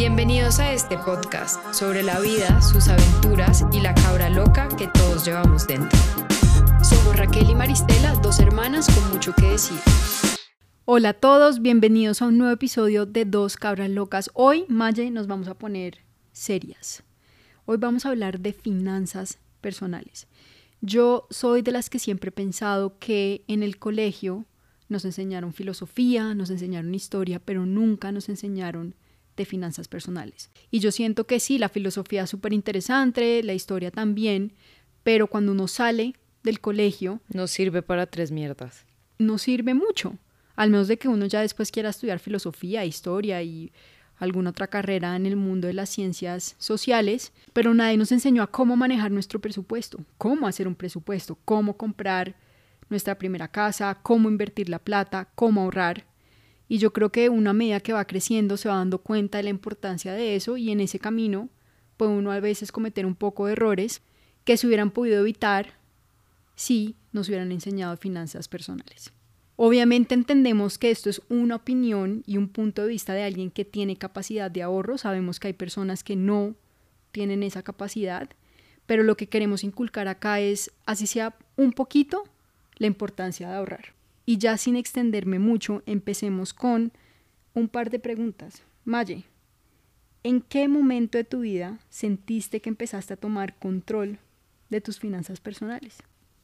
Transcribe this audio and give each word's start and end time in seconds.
Bienvenidos 0.00 0.60
a 0.60 0.72
este 0.72 0.96
podcast 0.96 1.74
sobre 1.74 2.02
la 2.02 2.18
vida, 2.20 2.62
sus 2.62 2.88
aventuras 2.88 3.66
y 3.70 3.80
la 3.80 3.94
cabra 3.94 4.30
loca 4.30 4.66
que 4.78 4.88
todos 4.88 5.26
llevamos 5.26 5.66
dentro. 5.66 5.98
Somos 6.82 7.18
Raquel 7.18 7.50
y 7.50 7.54
Maristela, 7.54 8.14
dos 8.22 8.40
hermanas 8.40 8.86
con 8.86 9.12
mucho 9.12 9.34
que 9.34 9.48
decir. 9.48 9.78
Hola 10.86 11.10
a 11.10 11.12
todos, 11.12 11.60
bienvenidos 11.60 12.22
a 12.22 12.28
un 12.28 12.38
nuevo 12.38 12.54
episodio 12.54 13.04
de 13.04 13.26
Dos 13.26 13.58
Cabras 13.58 13.90
Locas. 13.90 14.30
Hoy, 14.32 14.64
Maye, 14.68 15.10
nos 15.10 15.26
vamos 15.26 15.48
a 15.48 15.58
poner 15.58 15.98
serias. 16.32 17.02
Hoy 17.66 17.76
vamos 17.76 18.06
a 18.06 18.08
hablar 18.08 18.40
de 18.40 18.54
finanzas 18.54 19.38
personales. 19.60 20.28
Yo 20.80 21.26
soy 21.28 21.60
de 21.60 21.72
las 21.72 21.90
que 21.90 21.98
siempre 21.98 22.30
he 22.30 22.32
pensado 22.32 22.98
que 22.98 23.44
en 23.48 23.62
el 23.62 23.78
colegio 23.78 24.46
nos 24.88 25.04
enseñaron 25.04 25.52
filosofía, 25.52 26.34
nos 26.34 26.48
enseñaron 26.48 26.94
historia, 26.94 27.38
pero 27.38 27.66
nunca 27.66 28.12
nos 28.12 28.30
enseñaron 28.30 28.94
de 29.36 29.44
finanzas 29.44 29.88
personales. 29.88 30.50
Y 30.70 30.80
yo 30.80 30.92
siento 30.92 31.26
que 31.26 31.40
sí, 31.40 31.58
la 31.58 31.68
filosofía 31.68 32.24
es 32.24 32.30
súper 32.30 32.52
interesante, 32.52 33.42
la 33.42 33.54
historia 33.54 33.90
también, 33.90 34.52
pero 35.02 35.26
cuando 35.26 35.52
uno 35.52 35.68
sale 35.68 36.14
del 36.42 36.60
colegio... 36.60 37.20
No 37.32 37.46
sirve 37.46 37.82
para 37.82 38.06
tres 38.06 38.30
mierdas. 38.30 38.84
No 39.18 39.38
sirve 39.38 39.74
mucho, 39.74 40.16
al 40.56 40.70
menos 40.70 40.88
de 40.88 40.98
que 40.98 41.08
uno 41.08 41.26
ya 41.26 41.40
después 41.40 41.70
quiera 41.70 41.90
estudiar 41.90 42.18
filosofía, 42.18 42.84
historia 42.84 43.42
y 43.42 43.72
alguna 44.20 44.50
otra 44.50 44.66
carrera 44.66 45.16
en 45.16 45.26
el 45.26 45.36
mundo 45.36 45.66
de 45.66 45.72
las 45.72 45.88
ciencias 45.88 46.54
sociales, 46.58 47.32
pero 47.52 47.74
nadie 47.74 47.96
nos 47.96 48.12
enseñó 48.12 48.42
a 48.42 48.50
cómo 48.50 48.76
manejar 48.76 49.10
nuestro 49.10 49.40
presupuesto, 49.40 49.98
cómo 50.18 50.46
hacer 50.46 50.68
un 50.68 50.74
presupuesto, 50.74 51.38
cómo 51.44 51.76
comprar 51.76 52.36
nuestra 52.90 53.16
primera 53.16 53.48
casa, 53.48 53.98
cómo 54.02 54.28
invertir 54.28 54.68
la 54.68 54.78
plata, 54.78 55.28
cómo 55.34 55.62
ahorrar. 55.62 56.04
Y 56.70 56.78
yo 56.78 56.92
creo 56.92 57.10
que 57.10 57.28
una 57.30 57.52
medida 57.52 57.80
que 57.80 57.92
va 57.92 58.04
creciendo 58.04 58.56
se 58.56 58.68
va 58.68 58.76
dando 58.76 58.98
cuenta 58.98 59.38
de 59.38 59.42
la 59.42 59.50
importancia 59.50 60.12
de 60.12 60.36
eso 60.36 60.56
y 60.56 60.70
en 60.70 60.78
ese 60.78 61.00
camino 61.00 61.48
puede 61.96 62.12
uno 62.12 62.30
a 62.30 62.38
veces 62.38 62.70
cometer 62.70 63.06
un 63.06 63.16
poco 63.16 63.46
de 63.46 63.54
errores 63.54 64.02
que 64.44 64.56
se 64.56 64.68
hubieran 64.68 64.92
podido 64.92 65.18
evitar 65.18 65.74
si 66.54 66.94
nos 67.10 67.26
hubieran 67.28 67.50
enseñado 67.50 67.96
finanzas 67.96 68.46
personales. 68.46 69.12
Obviamente 69.56 70.14
entendemos 70.14 70.78
que 70.78 70.92
esto 70.92 71.10
es 71.10 71.20
una 71.28 71.56
opinión 71.56 72.22
y 72.24 72.36
un 72.36 72.46
punto 72.46 72.82
de 72.82 72.88
vista 72.88 73.14
de 73.14 73.24
alguien 73.24 73.50
que 73.50 73.64
tiene 73.64 73.96
capacidad 73.96 74.48
de 74.48 74.62
ahorro. 74.62 74.96
Sabemos 74.96 75.40
que 75.40 75.48
hay 75.48 75.54
personas 75.54 76.04
que 76.04 76.14
no 76.14 76.54
tienen 77.10 77.42
esa 77.42 77.64
capacidad, 77.64 78.30
pero 78.86 79.02
lo 79.02 79.16
que 79.16 79.28
queremos 79.28 79.64
inculcar 79.64 80.06
acá 80.06 80.38
es, 80.38 80.70
así 80.86 81.08
sea 81.08 81.36
un 81.56 81.72
poquito, 81.72 82.22
la 82.76 82.86
importancia 82.86 83.48
de 83.48 83.56
ahorrar. 83.56 83.99
Y 84.30 84.38
ya 84.38 84.56
sin 84.56 84.76
extenderme 84.76 85.40
mucho, 85.40 85.82
empecemos 85.86 86.54
con 86.54 86.92
un 87.52 87.66
par 87.66 87.90
de 87.90 87.98
preguntas. 87.98 88.62
Maye, 88.84 89.24
¿en 90.22 90.40
qué 90.40 90.68
momento 90.68 91.18
de 91.18 91.24
tu 91.24 91.40
vida 91.40 91.80
sentiste 91.88 92.60
que 92.60 92.68
empezaste 92.68 93.14
a 93.14 93.16
tomar 93.16 93.58
control 93.58 94.20
de 94.68 94.80
tus 94.80 95.00
finanzas 95.00 95.40
personales? 95.40 95.98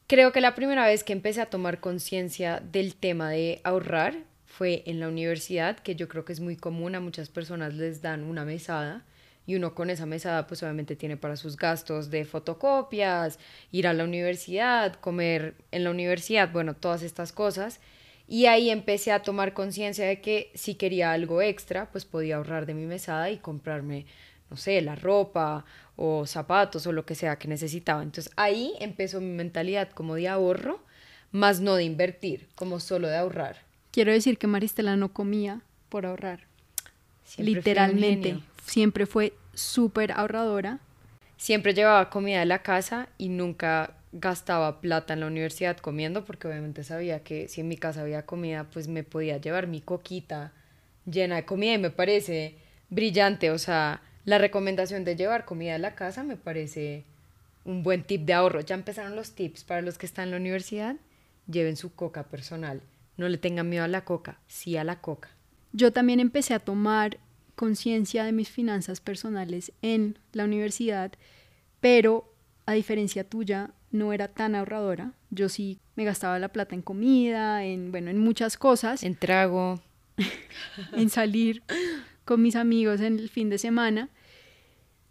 Creo 0.07 0.33
que 0.33 0.41
la 0.41 0.53
primera 0.53 0.85
vez 0.85 1.05
que 1.05 1.13
empecé 1.13 1.39
a 1.39 1.49
tomar 1.49 1.79
conciencia 1.79 2.59
del 2.59 2.93
tema 2.93 3.29
de 3.29 3.61
ahorrar 3.63 4.17
fue 4.43 4.83
en 4.85 4.99
la 4.99 5.07
universidad, 5.07 5.79
que 5.79 5.95
yo 5.95 6.09
creo 6.09 6.25
que 6.25 6.33
es 6.33 6.41
muy 6.41 6.57
común, 6.57 6.93
a 6.93 6.99
muchas 6.99 7.29
personas 7.29 7.73
les 7.73 8.01
dan 8.01 8.25
una 8.25 8.43
mesada 8.43 9.05
y 9.47 9.55
uno 9.55 9.73
con 9.73 9.89
esa 9.89 10.05
mesada 10.05 10.45
pues 10.45 10.61
obviamente 10.61 10.97
tiene 10.97 11.15
para 11.15 11.37
sus 11.37 11.55
gastos 11.55 12.11
de 12.11 12.25
fotocopias, 12.25 13.39
ir 13.71 13.87
a 13.87 13.93
la 13.93 14.03
universidad, 14.03 14.95
comer 14.95 15.55
en 15.71 15.85
la 15.85 15.89
universidad, 15.89 16.51
bueno, 16.51 16.75
todas 16.75 17.01
estas 17.01 17.31
cosas. 17.31 17.79
Y 18.27 18.47
ahí 18.47 18.69
empecé 18.69 19.13
a 19.13 19.21
tomar 19.21 19.53
conciencia 19.53 20.05
de 20.05 20.19
que 20.19 20.51
si 20.53 20.75
quería 20.75 21.13
algo 21.13 21.41
extra, 21.41 21.89
pues 21.91 22.03
podía 22.03 22.35
ahorrar 22.35 22.65
de 22.65 22.73
mi 22.73 22.85
mesada 22.85 23.31
y 23.31 23.37
comprarme, 23.37 24.05
no 24.51 24.57
sé, 24.57 24.81
la 24.81 24.95
ropa 24.95 25.63
o 25.95 26.25
zapatos 26.25 26.85
o 26.85 26.91
lo 26.91 27.05
que 27.05 27.15
sea 27.15 27.39
que 27.39 27.47
necesitaba. 27.47 28.03
Entonces 28.03 28.33
ahí 28.35 28.73
empezó 28.81 29.21
mi 29.21 29.31
mentalidad 29.31 29.89
como 29.91 30.15
de 30.15 30.27
ahorro, 30.27 30.81
más 31.31 31.61
no 31.61 31.75
de 31.75 31.85
invertir, 31.85 32.49
como 32.55 32.81
solo 32.81 33.07
de 33.07 33.15
ahorrar. 33.15 33.61
Quiero 33.91 34.11
decir 34.11 34.37
que 34.37 34.47
Maristela 34.47 34.97
no 34.97 35.13
comía 35.13 35.61
por 35.87 36.05
ahorrar. 36.05 36.41
Literalmente 37.37 38.41
siempre 38.67 39.05
fue 39.05 39.33
súper 39.53 40.11
ahorradora. 40.11 40.79
Siempre 41.37 41.73
llevaba 41.73 42.09
comida 42.09 42.39
de 42.39 42.45
la 42.45 42.61
casa 42.61 43.09
y 43.17 43.29
nunca 43.29 43.93
gastaba 44.11 44.81
plata 44.81 45.13
en 45.13 45.21
la 45.21 45.27
universidad 45.27 45.77
comiendo 45.77 46.25
porque 46.25 46.47
obviamente 46.47 46.83
sabía 46.83 47.23
que 47.23 47.47
si 47.47 47.61
en 47.61 47.67
mi 47.67 47.77
casa 47.77 48.01
había 48.01 48.25
comida 48.25 48.65
pues 48.71 48.87
me 48.87 49.03
podía 49.03 49.37
llevar 49.37 49.67
mi 49.67 49.81
coquita 49.81 50.53
llena 51.05 51.35
de 51.35 51.45
comida 51.45 51.73
y 51.73 51.77
me 51.77 51.89
parece 51.89 52.55
brillante, 52.89 53.51
o 53.51 53.57
sea, 53.57 54.01
la 54.25 54.37
recomendación 54.37 55.03
de 55.03 55.15
llevar 55.15 55.45
comida 55.45 55.75
a 55.75 55.79
la 55.79 55.95
casa 55.95 56.23
me 56.23 56.37
parece 56.37 57.03
un 57.65 57.83
buen 57.83 58.03
tip 58.03 58.25
de 58.25 58.33
ahorro. 58.33 58.61
Ya 58.61 58.75
empezaron 58.75 59.15
los 59.15 59.31
tips 59.31 59.63
para 59.63 59.81
los 59.81 59.97
que 59.97 60.05
están 60.05 60.25
en 60.25 60.31
la 60.31 60.37
universidad, 60.37 60.95
lleven 61.47 61.77
su 61.77 61.93
coca 61.93 62.23
personal, 62.23 62.81
no 63.17 63.29
le 63.29 63.37
tengan 63.37 63.69
miedo 63.69 63.83
a 63.83 63.89
la 63.89 64.03
coca, 64.03 64.39
sí 64.47 64.77
a 64.77 64.83
la 64.83 64.99
coca. 65.01 65.29
Yo 65.73 65.91
también 65.91 66.19
empecé 66.19 66.53
a 66.53 66.59
tomar 66.59 67.19
conciencia 67.57 68.23
de 68.23 68.31
mis 68.31 68.49
finanzas 68.49 69.01
personales 69.01 69.73
en 69.81 70.19
la 70.31 70.45
universidad, 70.45 71.11
pero 71.81 72.31
a 72.67 72.73
diferencia 72.73 73.23
tuya, 73.23 73.71
no 73.91 74.13
era 74.13 74.27
tan 74.27 74.53
ahorradora. 74.53 75.13
Yo 75.31 75.49
sí 75.49 75.79
me 75.95 76.05
gastaba 76.05 76.37
la 76.37 76.49
plata 76.49 76.75
en 76.75 76.83
comida, 76.83 77.65
en 77.65 77.91
bueno, 77.91 78.11
en 78.11 78.19
muchas 78.19 78.57
cosas. 78.57 79.01
En 79.03 79.15
trago. 79.15 79.81
en 80.93 81.09
salir 81.09 81.63
con 82.25 82.41
mis 82.41 82.55
amigos 82.55 83.01
en 83.01 83.17
el 83.17 83.29
fin 83.29 83.49
de 83.49 83.57
semana. 83.57 84.09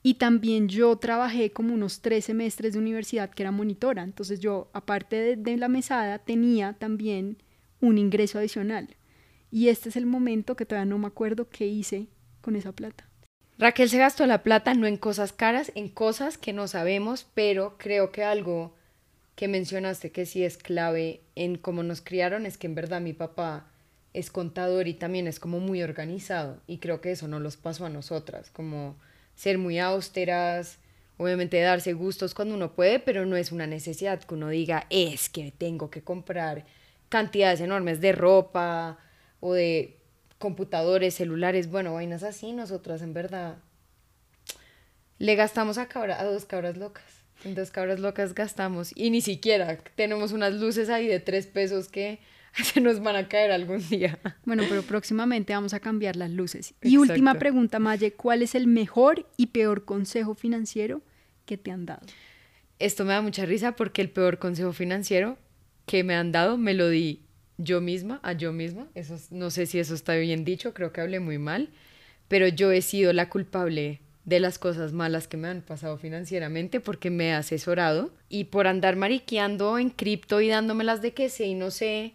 Y 0.05 0.15
también 0.15 0.69
yo 0.69 0.95
trabajé 0.97 1.51
como 1.51 1.75
unos 1.75 2.01
tres 2.01 2.27
semestres 2.27 2.75
de 2.75 2.79
universidad 2.79 3.31
que 3.31 3.43
era 3.43 3.51
monitora. 3.51 4.05
Entonces 4.05 4.39
yo, 4.39 4.71
aparte 4.73 5.17
de, 5.17 5.37
de 5.37 5.57
la 5.57 5.69
mesada, 5.69 6.21
tenía 6.21 6.75
también 6.75 7.39
un 7.81 7.99
ingreso 7.99 8.39
adicional. 8.39 8.95
Y 9.51 9.69
este 9.69 9.89
es 9.89 9.97
el 9.97 10.07
momento 10.07 10.55
que 10.55 10.65
todavía 10.65 10.89
no 10.89 10.99
me 10.99 11.09
acuerdo 11.09 11.49
qué 11.49 11.67
hice 11.67 12.07
con 12.47 12.55
esa 12.55 12.71
plata. 12.71 13.09
Raquel 13.59 13.91
se 13.91 13.99
gastó 13.99 14.25
la 14.27 14.45
plata 14.45 14.73
no 14.75 14.87
en 14.87 14.97
cosas 14.97 15.33
caras, 15.33 15.73
en 15.75 15.89
cosas 15.89 16.39
que 16.39 16.53
no 16.53 16.69
sabemos, 16.69 17.27
pero 17.35 17.77
creo 17.77 18.13
que 18.13 18.23
algo 18.23 18.77
que 19.35 19.49
mencionaste 19.49 20.13
que 20.13 20.27
sí 20.27 20.45
es 20.45 20.57
clave 20.57 21.23
en 21.35 21.59
cómo 21.59 21.83
nos 21.83 22.03
criaron 22.03 22.47
es 22.47 22.57
que 22.57 22.69
en 22.69 22.77
verdad 22.77 23.01
mi 23.01 23.15
papá 23.15 23.67
es 24.13 24.31
contador 24.31 24.87
y 24.87 24.95
también 24.95 25.27
es 25.27 25.41
como 25.41 25.59
muy 25.59 25.83
organizado 25.83 26.63
y 26.69 26.79
creo 26.79 27.01
que 27.01 27.11
eso 27.11 27.27
no 27.27 27.41
los 27.41 27.57
pasó 27.57 27.85
a 27.85 27.91
nosotras, 27.91 28.49
como 28.51 28.97
ser 29.35 29.59
muy 29.59 29.81
austeras, 29.81 30.79
obviamente 31.17 31.61
darse 31.61 31.95
gustos 31.95 32.33
cuando 32.33 32.55
uno 32.55 32.75
puede, 32.75 33.01
pero 33.01 33.27
no 33.27 33.35
es 33.37 33.51
una 33.51 33.67
necesidad 33.67 34.23
que 34.23 34.35
uno 34.35 34.51
diga 34.51 34.87
es 34.89 35.29
que 35.29 35.51
tengo 35.51 35.91
que 35.91 36.03
comprar 36.03 36.65
cantidades 37.09 37.61
enormes 37.61 38.01
de 38.01 38.13
ropa 38.13 38.99
o 39.41 39.53
de 39.53 39.96
computadores, 40.39 41.15
celulares, 41.15 41.71
bueno, 41.71 41.95
vainas 41.95 42.23
así, 42.23 42.53
nosotras 42.53 43.03
en 43.03 43.15
verdad 43.15 43.59
le 45.19 45.35
gastamos 45.35 45.79
a, 45.79 45.87
cabra, 45.87 46.21
a 46.21 46.25
dos 46.25 46.45
cabras 46.45 46.77
locas. 46.77 47.05
En 47.45 47.55
dos 47.55 47.71
cabras 47.71 48.01
locas 48.01 48.35
gastamos 48.35 48.93
y 48.95 49.11
ni 49.11 49.21
siquiera 49.21 49.79
tenemos 49.95 50.33
unas 50.33 50.55
luces 50.55 50.89
ahí 50.89 51.07
de 51.07 51.21
tres 51.21 51.47
pesos 51.47 51.89
que 51.89 52.19
se 52.63 52.81
nos 52.81 53.01
van 53.01 53.17
a 53.17 53.29
caer 53.29 53.53
algún 53.53 53.87
día. 53.89 54.19
Bueno, 54.45 54.65
pero 54.69 54.83
próximamente 54.83 55.53
vamos 55.53 55.75
a 55.75 55.81
cambiar 55.81 56.17
las 56.17 56.31
luces. 56.31 56.75
Y 56.83 56.97
última 56.97 57.35
pregunta, 57.35 57.79
Maye, 57.79 58.13
¿cuál 58.13 58.43
es 58.43 58.55
el 58.55 58.67
mejor 58.67 59.27
y 59.37 59.47
peor 59.47 59.85
consejo 59.85 60.35
financiero 60.35 61.03
que 61.45 61.57
te 61.57 61.71
han 61.71 61.87
dado? 61.87 62.07
Esto 62.79 63.05
me 63.05 63.13
da 63.13 63.23
mucha 63.23 63.45
risa 63.47 63.73
porque 63.73 64.03
el 64.03 64.11
peor 64.11 64.39
consejo 64.39 64.73
financiero 64.73 65.39
que 65.87 66.05
me 66.05 66.15
han 66.15 66.33
dado 66.33 66.59
me 66.59 66.75
lo 66.75 66.89
di 66.89 67.26
yo 67.59 67.81
misma, 67.81 68.21
a 68.23 68.33
yo 68.33 68.53
misma. 68.53 68.87
Eso, 68.95 69.17
no 69.31 69.51
sé 69.51 69.67
si 69.67 69.79
eso 69.79 69.95
está 69.95 70.15
bien 70.15 70.45
dicho, 70.45 70.75
creo 70.75 70.93
que 70.93 71.01
hablé 71.01 71.21
muy 71.21 71.39
mal, 71.39 71.71
pero 72.29 72.49
yo 72.49 72.71
he 72.73 72.83
sido 72.83 73.13
la 73.13 73.29
culpable 73.29 74.01
de 74.25 74.41
las 74.41 74.59
cosas 74.59 74.93
malas 74.93 75.29
que 75.29 75.37
me 75.37 75.49
han 75.49 75.63
pasado 75.63 75.97
financieramente 75.99 76.81
porque 76.81 77.11
me 77.11 77.29
he 77.29 77.33
asesorado 77.33 78.11
y 78.29 78.45
por 78.45 78.67
andar 78.67 78.97
mariqueando 78.97 79.79
en 79.79 79.91
cripto 79.91 80.41
y 80.41 80.49
dándomelas 80.49 81.01
de 81.01 81.15
que 81.15 81.29
sé 81.29 81.47
y 81.47 81.55
no 81.55 81.71
sé, 81.71 82.13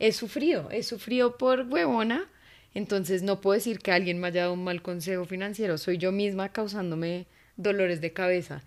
he 0.00 0.12
sufrido, 0.12 0.68
he 0.70 0.82
sufrido 0.82 1.38
por 1.38 1.60
huevona. 1.68 2.28
Entonces 2.74 3.22
no 3.22 3.40
puedo 3.40 3.54
decir 3.54 3.78
que 3.78 3.92
alguien 3.92 4.18
me 4.18 4.26
haya 4.26 4.42
dado 4.42 4.52
un 4.52 4.64
mal 4.64 4.82
consejo 4.82 5.24
financiero, 5.24 5.78
soy 5.78 5.98
yo 5.98 6.12
misma 6.12 6.50
causándome 6.50 7.26
dolores 7.56 8.00
de 8.00 8.12
cabeza. 8.12 8.62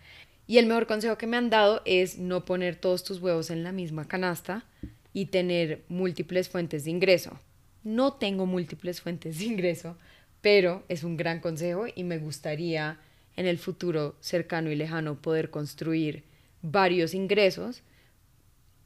Y 0.48 0.58
el 0.58 0.66
mejor 0.66 0.88
consejo 0.88 1.18
que 1.18 1.28
me 1.28 1.38
han 1.38 1.52
dado 1.52 1.84
es 1.86 2.18
no 2.18 2.44
poner 2.44 2.76
todos 2.76 3.04
tus 3.04 3.22
huevos 3.22 3.52
en 3.52 3.64
la 3.64 3.72
misma 3.72 4.08
canasta, 4.08 4.66
y 5.14 5.28
tener 5.28 5.84
múltiples 5.90 6.50
fuentes 6.50 6.86
de 6.86 6.92
ingreso. 6.92 7.40
No 7.84 8.14
tengo 8.14 8.46
múltiples 8.46 9.02
fuentes 9.02 9.40
de 9.40 9.46
ingreso, 9.46 9.98
pero 10.42 10.84
es 10.88 11.04
un 11.04 11.18
gran 11.18 11.40
consejo 11.40 11.86
y 11.94 12.04
me 12.04 12.18
gustaría 12.18 13.00
en 13.36 13.46
el 13.46 13.58
futuro 13.58 14.16
cercano 14.20 14.70
y 14.70 14.76
lejano 14.76 15.22
poder 15.22 15.50
construir 15.50 16.24
varios 16.62 17.14
ingresos 17.14 17.84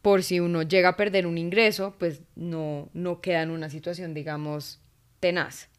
por 0.04 0.22
si 0.22 0.42
uno 0.42 0.64
llega 0.64 0.90
a 0.90 0.98
perder 0.98 1.26
un 1.26 1.38
ingreso, 1.38 1.96
pues 1.98 2.22
no, 2.36 2.90
no 2.94 3.22
queda 3.22 3.42
en 3.42 3.52
una 3.52 3.70
situación, 3.70 4.14
digamos, 4.14 4.82
tenaz. 5.22 5.70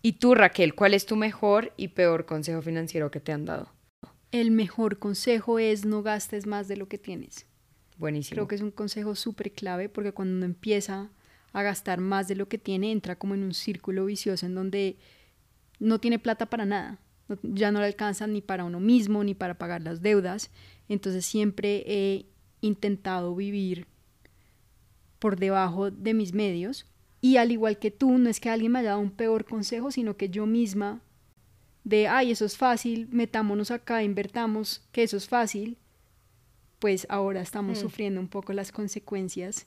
Y 0.00 0.14
tú, 0.14 0.34
Raquel, 0.34 0.74
¿cuál 0.74 0.94
es 0.94 1.04
tu 1.04 1.14
mejor 1.14 1.74
y 1.76 1.88
peor 1.88 2.24
consejo 2.24 2.62
financiero 2.62 3.10
que 3.10 3.20
te 3.20 3.32
han 3.32 3.44
dado? 3.44 3.70
El 4.32 4.50
mejor 4.50 4.98
consejo 4.98 5.58
es 5.58 5.84
no 5.84 6.02
gastes 6.02 6.46
más 6.46 6.68
de 6.68 6.78
lo 6.78 6.88
que 6.88 6.96
tienes. 6.96 7.46
Creo 8.34 8.48
que 8.48 8.54
es 8.54 8.60
un 8.62 8.70
consejo 8.70 9.14
súper 9.14 9.52
clave 9.52 9.88
porque 9.88 10.12
cuando 10.12 10.36
uno 10.36 10.44
empieza 10.44 11.10
a 11.52 11.62
gastar 11.62 12.00
más 12.00 12.28
de 12.28 12.34
lo 12.34 12.48
que 12.48 12.58
tiene, 12.58 12.90
entra 12.90 13.16
como 13.16 13.34
en 13.34 13.42
un 13.42 13.54
círculo 13.54 14.06
vicioso 14.06 14.46
en 14.46 14.54
donde 14.54 14.96
no 15.78 16.00
tiene 16.00 16.18
plata 16.18 16.46
para 16.46 16.64
nada. 16.64 16.98
Ya 17.42 17.70
no 17.70 17.80
le 17.80 17.86
alcanza 17.86 18.26
ni 18.26 18.40
para 18.40 18.64
uno 18.64 18.80
mismo, 18.80 19.24
ni 19.24 19.34
para 19.34 19.58
pagar 19.58 19.82
las 19.82 20.02
deudas. 20.02 20.50
Entonces 20.88 21.24
siempre 21.24 21.84
he 21.86 22.26
intentado 22.60 23.34
vivir 23.34 23.86
por 25.18 25.38
debajo 25.38 25.90
de 25.90 26.14
mis 26.14 26.32
medios. 26.34 26.86
Y 27.20 27.36
al 27.36 27.52
igual 27.52 27.78
que 27.78 27.92
tú, 27.92 28.18
no 28.18 28.28
es 28.28 28.40
que 28.40 28.50
alguien 28.50 28.72
me 28.72 28.80
haya 28.80 28.90
dado 28.90 29.00
un 29.00 29.12
peor 29.12 29.44
consejo, 29.44 29.92
sino 29.92 30.16
que 30.16 30.28
yo 30.28 30.46
misma, 30.46 31.00
de, 31.84 32.08
ay, 32.08 32.32
eso 32.32 32.44
es 32.44 32.56
fácil, 32.56 33.08
metámonos 33.12 33.70
acá, 33.70 34.02
invertamos, 34.02 34.82
que 34.90 35.04
eso 35.04 35.16
es 35.16 35.28
fácil, 35.28 35.78
pues 36.82 37.06
ahora 37.08 37.40
estamos 37.40 37.78
Mm. 37.78 37.80
sufriendo 37.80 38.20
un 38.20 38.26
poco 38.26 38.52
las 38.52 38.72
consecuencias. 38.72 39.66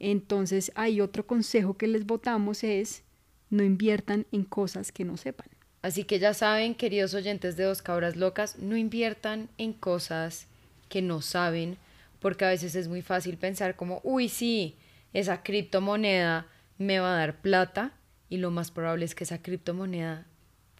Entonces, 0.00 0.72
hay 0.74 1.00
otro 1.00 1.24
consejo 1.24 1.74
que 1.74 1.86
les 1.86 2.06
votamos 2.06 2.64
es 2.64 3.04
no 3.50 3.62
inviertan 3.62 4.26
en 4.32 4.42
cosas 4.42 4.90
que 4.90 5.04
no 5.04 5.16
sepan. 5.16 5.46
Así 5.82 6.02
que 6.02 6.18
ya 6.18 6.34
saben, 6.34 6.74
queridos 6.74 7.14
oyentes 7.14 7.56
de 7.56 7.62
Dos 7.64 7.82
Cabras 7.82 8.16
Locas, 8.16 8.58
no 8.58 8.76
inviertan 8.76 9.48
en 9.58 9.72
cosas 9.72 10.48
que 10.88 11.02
no 11.02 11.22
saben, 11.22 11.76
porque 12.18 12.44
a 12.44 12.48
veces 12.48 12.74
es 12.74 12.88
muy 12.88 13.00
fácil 13.02 13.36
pensar 13.36 13.76
como, 13.76 14.00
uy, 14.02 14.28
sí, 14.28 14.74
esa 15.12 15.44
criptomoneda 15.44 16.48
me 16.78 16.98
va 16.98 17.14
a 17.14 17.18
dar 17.18 17.40
plata, 17.40 17.92
y 18.28 18.38
lo 18.38 18.50
más 18.50 18.72
probable 18.72 19.04
es 19.04 19.14
que 19.14 19.22
esa 19.22 19.40
criptomoneda 19.40 20.26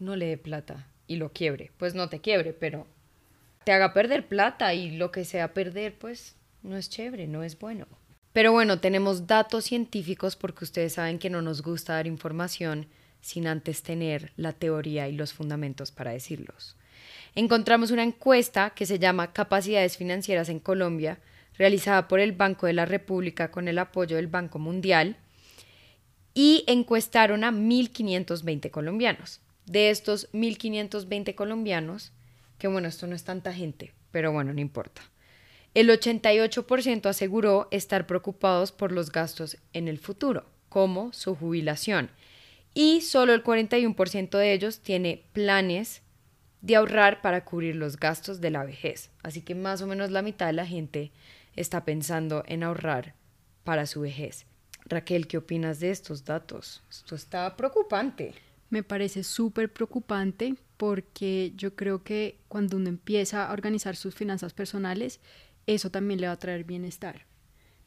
no 0.00 0.16
le 0.16 0.26
dé 0.26 0.37
plata 0.37 0.88
y 1.06 1.14
lo 1.14 1.32
quiebre. 1.32 1.70
Pues 1.76 1.94
no 1.94 2.08
te 2.08 2.19
quiebre, 2.20 2.52
pero 2.52 2.88
te 3.65 3.73
haga 3.73 3.93
perder 3.93 4.27
plata 4.27 4.73
y 4.75 4.91
lo 4.91 5.12
que 5.12 5.25
sea 5.25 5.53
perder, 5.53 5.99
pues 5.99 6.37
no 6.62 6.77
es 6.77 6.89
chévere, 6.89 7.27
no 7.27 7.43
es 7.43 7.59
bueno. 7.59 7.87
Pero 8.33 8.53
bueno, 8.53 8.81
tenemos 8.81 9.27
datos 9.27 9.65
científicos 9.65 10.37
porque 10.37 10.65
ustedes 10.65 10.95
saben 10.95 11.19
que 11.19 11.31
no 11.31 11.43
nos 11.43 11.62
gusta 11.62 11.95
dar 11.95 12.07
información 12.07 12.87
sin 13.21 13.47
antes 13.47 13.83
tener 13.83 14.33
la 14.37 14.53
teoría 14.53 15.09
y 15.09 15.12
los 15.12 15.33
fundamentos 15.33 15.91
para 15.91 16.12
decirlos. 16.12 16.77
Encontramos 17.35 17.91
una 17.91 18.03
encuesta 18.03 18.71
que 18.71 18.87
se 18.87 18.99
llama 18.99 19.33
Capacidades 19.33 19.97
Financieras 19.97 20.49
en 20.49 20.59
Colombia, 20.59 21.19
realizada 21.59 22.09
por 22.09 22.21
el 22.21 22.33
Banco 22.33 22.67
de 22.67 22.73
la 22.73 22.87
República 22.87 23.51
con 23.51 23.69
el 23.69 23.79
apoyo 23.79 24.17
del 24.17 24.29
Banco 24.29 24.59
Mundial, 24.59 25.17
y 26.33 26.65
encuestaron 26.67 27.45
a 27.45 27.53
1.520 27.53 28.71
colombianos. 28.71 29.41
De 29.67 29.91
estos 29.91 30.33
1.520 30.33 31.35
colombianos, 31.35 32.12
que 32.61 32.69
bueno, 32.69 32.87
esto 32.87 33.09
no 33.09 33.17
es 33.17 33.25
tanta 33.25 33.53
gente, 33.53 33.93
pero 34.12 34.31
bueno, 34.31 34.53
no 34.53 34.61
importa. 34.61 35.03
El 35.75 35.89
88% 35.89 37.07
aseguró 37.07 37.67
estar 37.73 38.07
preocupados 38.07 38.71
por 38.71 38.93
los 38.93 39.11
gastos 39.11 39.57
en 39.73 39.89
el 39.89 39.99
futuro, 39.99 40.45
como 40.69 41.12
su 41.12 41.35
jubilación, 41.35 42.11
y 42.75 43.01
solo 43.01 43.35
el 43.35 43.43
41% 43.43 44.39
de 44.39 44.53
ellos 44.53 44.81
tiene 44.81 45.25
planes 45.33 46.03
de 46.61 46.77
ahorrar 46.77 47.23
para 47.23 47.45
cubrir 47.45 47.77
los 47.77 47.99
gastos 47.99 48.41
de 48.41 48.51
la 48.51 48.65
vejez. 48.65 49.11
Así 49.23 49.43
que 49.43 49.55
más 49.55 49.83
o 49.83 49.87
menos 49.87 50.11
la 50.11 50.23
mitad 50.23 50.47
de 50.47 50.53
la 50.53 50.67
gente 50.67 51.11
está 51.57 51.85
pensando 51.85 52.45
en 52.47 52.62
ahorrar 52.62 53.15
para 53.65 53.87
su 53.87 54.03
vejez. 54.03 54.47
Raquel, 54.85 55.27
¿qué 55.27 55.39
opinas 55.39 55.81
de 55.81 55.91
estos 55.91 56.25
datos? 56.25 56.83
Esto 56.91 57.15
está 57.15 57.57
preocupante. 57.57 58.35
Me 58.69 58.83
parece 58.83 59.25
súper 59.25 59.73
preocupante 59.73 60.55
porque 60.81 61.53
yo 61.56 61.77
creo 61.77 62.03
que 62.03 62.38
cuando 62.49 62.79
uno 62.79 62.88
empieza 62.88 63.47
a 63.47 63.53
organizar 63.53 63.97
sus 63.97 64.15
finanzas 64.15 64.55
personales, 64.55 65.21
eso 65.67 65.91
también 65.91 66.23
le 66.23 66.27
va 66.27 66.32
a 66.32 66.38
traer 66.38 66.65
bienestar. 66.65 67.27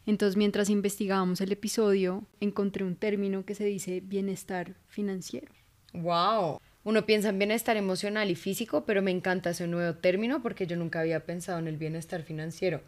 Entonces, 0.06 0.38
mientras 0.38 0.70
investigábamos 0.70 1.42
el 1.42 1.52
episodio, 1.52 2.28
encontré 2.40 2.84
un 2.84 2.96
término 2.96 3.46
que 3.46 3.56
se 3.56 3.66
dice 3.66 4.00
bienestar 4.00 4.76
financiero. 4.90 5.52
Wow. 5.94 6.60
Uno 6.84 7.04
piensa 7.08 7.30
en 7.30 7.40
bienestar 7.40 7.78
emocional 7.78 8.30
y 8.30 8.36
físico, 8.36 8.86
pero 8.86 9.02
me 9.02 9.10
encanta 9.10 9.50
ese 9.50 9.66
nuevo 9.66 9.96
término 9.98 10.44
porque 10.44 10.68
yo 10.68 10.78
nunca 10.78 11.00
había 11.00 11.26
pensado 11.26 11.58
en 11.58 11.68
el 11.68 11.78
bienestar 11.78 12.22
financiero. 12.22 12.82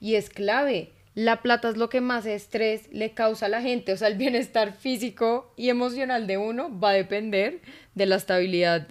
Y 0.00 0.16
es 0.16 0.28
clave. 0.28 0.90
La 1.14 1.40
plata 1.40 1.68
es 1.68 1.76
lo 1.76 1.88
que 1.88 2.00
más 2.00 2.26
estrés 2.26 2.92
le 2.92 3.12
causa 3.12 3.46
a 3.46 3.48
la 3.48 3.62
gente. 3.62 3.92
O 3.92 3.96
sea, 3.96 4.08
el 4.08 4.18
bienestar 4.18 4.72
físico 4.72 5.54
y 5.56 5.68
emocional 5.68 6.26
de 6.26 6.38
uno 6.38 6.80
va 6.80 6.90
a 6.90 6.94
depender 6.94 7.60
de 7.94 8.06
la 8.06 8.16
estabilidad 8.16 8.88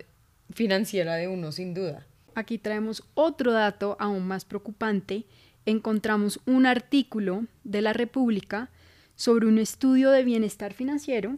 financiera 0.53 1.15
de 1.15 1.27
uno, 1.27 1.51
sin 1.51 1.73
duda. 1.73 2.05
Aquí 2.35 2.57
traemos 2.57 3.03
otro 3.13 3.51
dato 3.51 3.97
aún 3.99 4.25
más 4.27 4.45
preocupante. 4.45 5.25
Encontramos 5.65 6.39
un 6.45 6.65
artículo 6.65 7.45
de 7.63 7.81
la 7.81 7.91
República 7.93 8.69
sobre 9.15 9.47
un 9.47 9.59
estudio 9.59 10.11
de 10.11 10.23
bienestar 10.23 10.73
financiero 10.73 11.37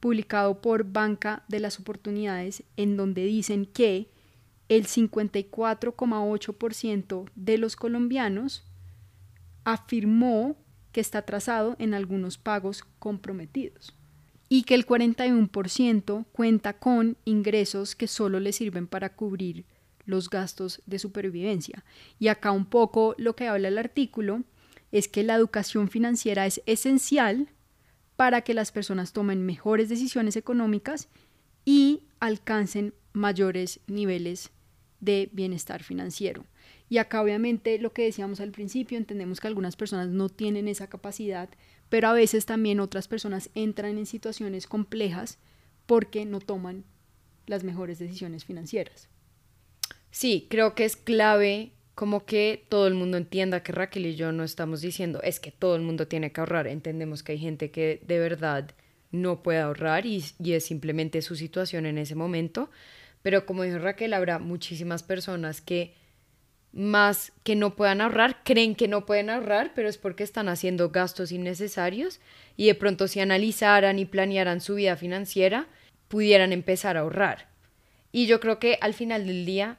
publicado 0.00 0.60
por 0.60 0.84
Banca 0.84 1.44
de 1.48 1.60
las 1.60 1.78
Oportunidades 1.78 2.64
en 2.76 2.96
donde 2.96 3.24
dicen 3.24 3.66
que 3.66 4.10
el 4.68 4.86
54,8% 4.86 7.30
de 7.34 7.58
los 7.58 7.76
colombianos 7.76 8.64
afirmó 9.64 10.56
que 10.90 11.00
está 11.00 11.18
atrasado 11.18 11.76
en 11.78 11.94
algunos 11.94 12.36
pagos 12.36 12.82
comprometidos 12.98 13.94
y 14.52 14.64
que 14.64 14.74
el 14.74 14.84
41% 14.84 16.26
cuenta 16.30 16.74
con 16.74 17.16
ingresos 17.24 17.96
que 17.96 18.06
solo 18.06 18.38
le 18.38 18.52
sirven 18.52 18.86
para 18.86 19.14
cubrir 19.14 19.64
los 20.04 20.28
gastos 20.28 20.82
de 20.84 20.98
supervivencia. 20.98 21.86
Y 22.18 22.28
acá 22.28 22.52
un 22.52 22.66
poco 22.66 23.14
lo 23.16 23.34
que 23.34 23.48
habla 23.48 23.68
el 23.68 23.78
artículo 23.78 24.42
es 24.90 25.08
que 25.08 25.22
la 25.22 25.36
educación 25.36 25.88
financiera 25.88 26.44
es 26.44 26.60
esencial 26.66 27.48
para 28.14 28.42
que 28.42 28.52
las 28.52 28.72
personas 28.72 29.14
tomen 29.14 29.42
mejores 29.42 29.88
decisiones 29.88 30.36
económicas 30.36 31.08
y 31.64 32.02
alcancen 32.20 32.92
mayores 33.14 33.80
niveles 33.86 34.50
de 35.00 35.30
bienestar 35.32 35.82
financiero. 35.82 36.44
Y 36.90 36.98
acá 36.98 37.22
obviamente 37.22 37.78
lo 37.78 37.94
que 37.94 38.02
decíamos 38.02 38.38
al 38.40 38.50
principio, 38.50 38.98
entendemos 38.98 39.40
que 39.40 39.46
algunas 39.46 39.76
personas 39.76 40.08
no 40.08 40.28
tienen 40.28 40.68
esa 40.68 40.88
capacidad, 40.88 41.48
pero 41.92 42.08
a 42.08 42.14
veces 42.14 42.46
también 42.46 42.80
otras 42.80 43.06
personas 43.06 43.50
entran 43.54 43.98
en 43.98 44.06
situaciones 44.06 44.66
complejas 44.66 45.36
porque 45.84 46.24
no 46.24 46.40
toman 46.40 46.84
las 47.44 47.64
mejores 47.64 47.98
decisiones 47.98 48.46
financieras. 48.46 49.10
Sí, 50.10 50.46
creo 50.48 50.74
que 50.74 50.86
es 50.86 50.96
clave 50.96 51.72
como 51.94 52.24
que 52.24 52.64
todo 52.70 52.86
el 52.86 52.94
mundo 52.94 53.18
entienda 53.18 53.62
que 53.62 53.72
Raquel 53.72 54.06
y 54.06 54.16
yo 54.16 54.32
no 54.32 54.42
estamos 54.42 54.80
diciendo 54.80 55.20
es 55.22 55.38
que 55.38 55.50
todo 55.50 55.76
el 55.76 55.82
mundo 55.82 56.08
tiene 56.08 56.32
que 56.32 56.40
ahorrar. 56.40 56.66
Entendemos 56.66 57.22
que 57.22 57.32
hay 57.32 57.38
gente 57.38 57.70
que 57.70 58.00
de 58.06 58.18
verdad 58.18 58.70
no 59.10 59.42
puede 59.42 59.58
ahorrar 59.58 60.06
y, 60.06 60.24
es 60.42 60.64
simplemente 60.64 61.20
su 61.20 61.36
situación 61.36 61.84
en 61.84 61.98
ese 61.98 62.14
momento. 62.14 62.70
Pero 63.20 63.44
como 63.44 63.64
dijo 63.64 63.78
Raquel, 63.78 64.14
habrá 64.14 64.38
muchísimas 64.38 65.02
personas 65.02 65.60
que 65.60 65.92
más 66.72 67.32
que 67.44 67.54
no 67.54 67.76
puedan 67.76 68.00
ahorrar, 68.00 68.42
creen 68.44 68.74
que 68.74 68.88
no 68.88 69.04
pueden 69.04 69.30
ahorrar, 69.30 69.72
pero 69.74 69.88
es 69.88 69.98
porque 69.98 70.24
están 70.24 70.48
haciendo 70.48 70.90
gastos 70.90 71.30
innecesarios 71.30 72.20
y 72.56 72.66
de 72.66 72.74
pronto 72.74 73.08
si 73.08 73.20
analizaran 73.20 73.98
y 73.98 74.06
planearan 74.06 74.60
su 74.60 74.76
vida 74.76 74.96
financiera, 74.96 75.66
pudieran 76.08 76.52
empezar 76.52 76.96
a 76.96 77.00
ahorrar. 77.00 77.48
Y 78.10 78.26
yo 78.26 78.40
creo 78.40 78.58
que 78.58 78.78
al 78.80 78.94
final 78.94 79.26
del 79.26 79.44
día, 79.44 79.78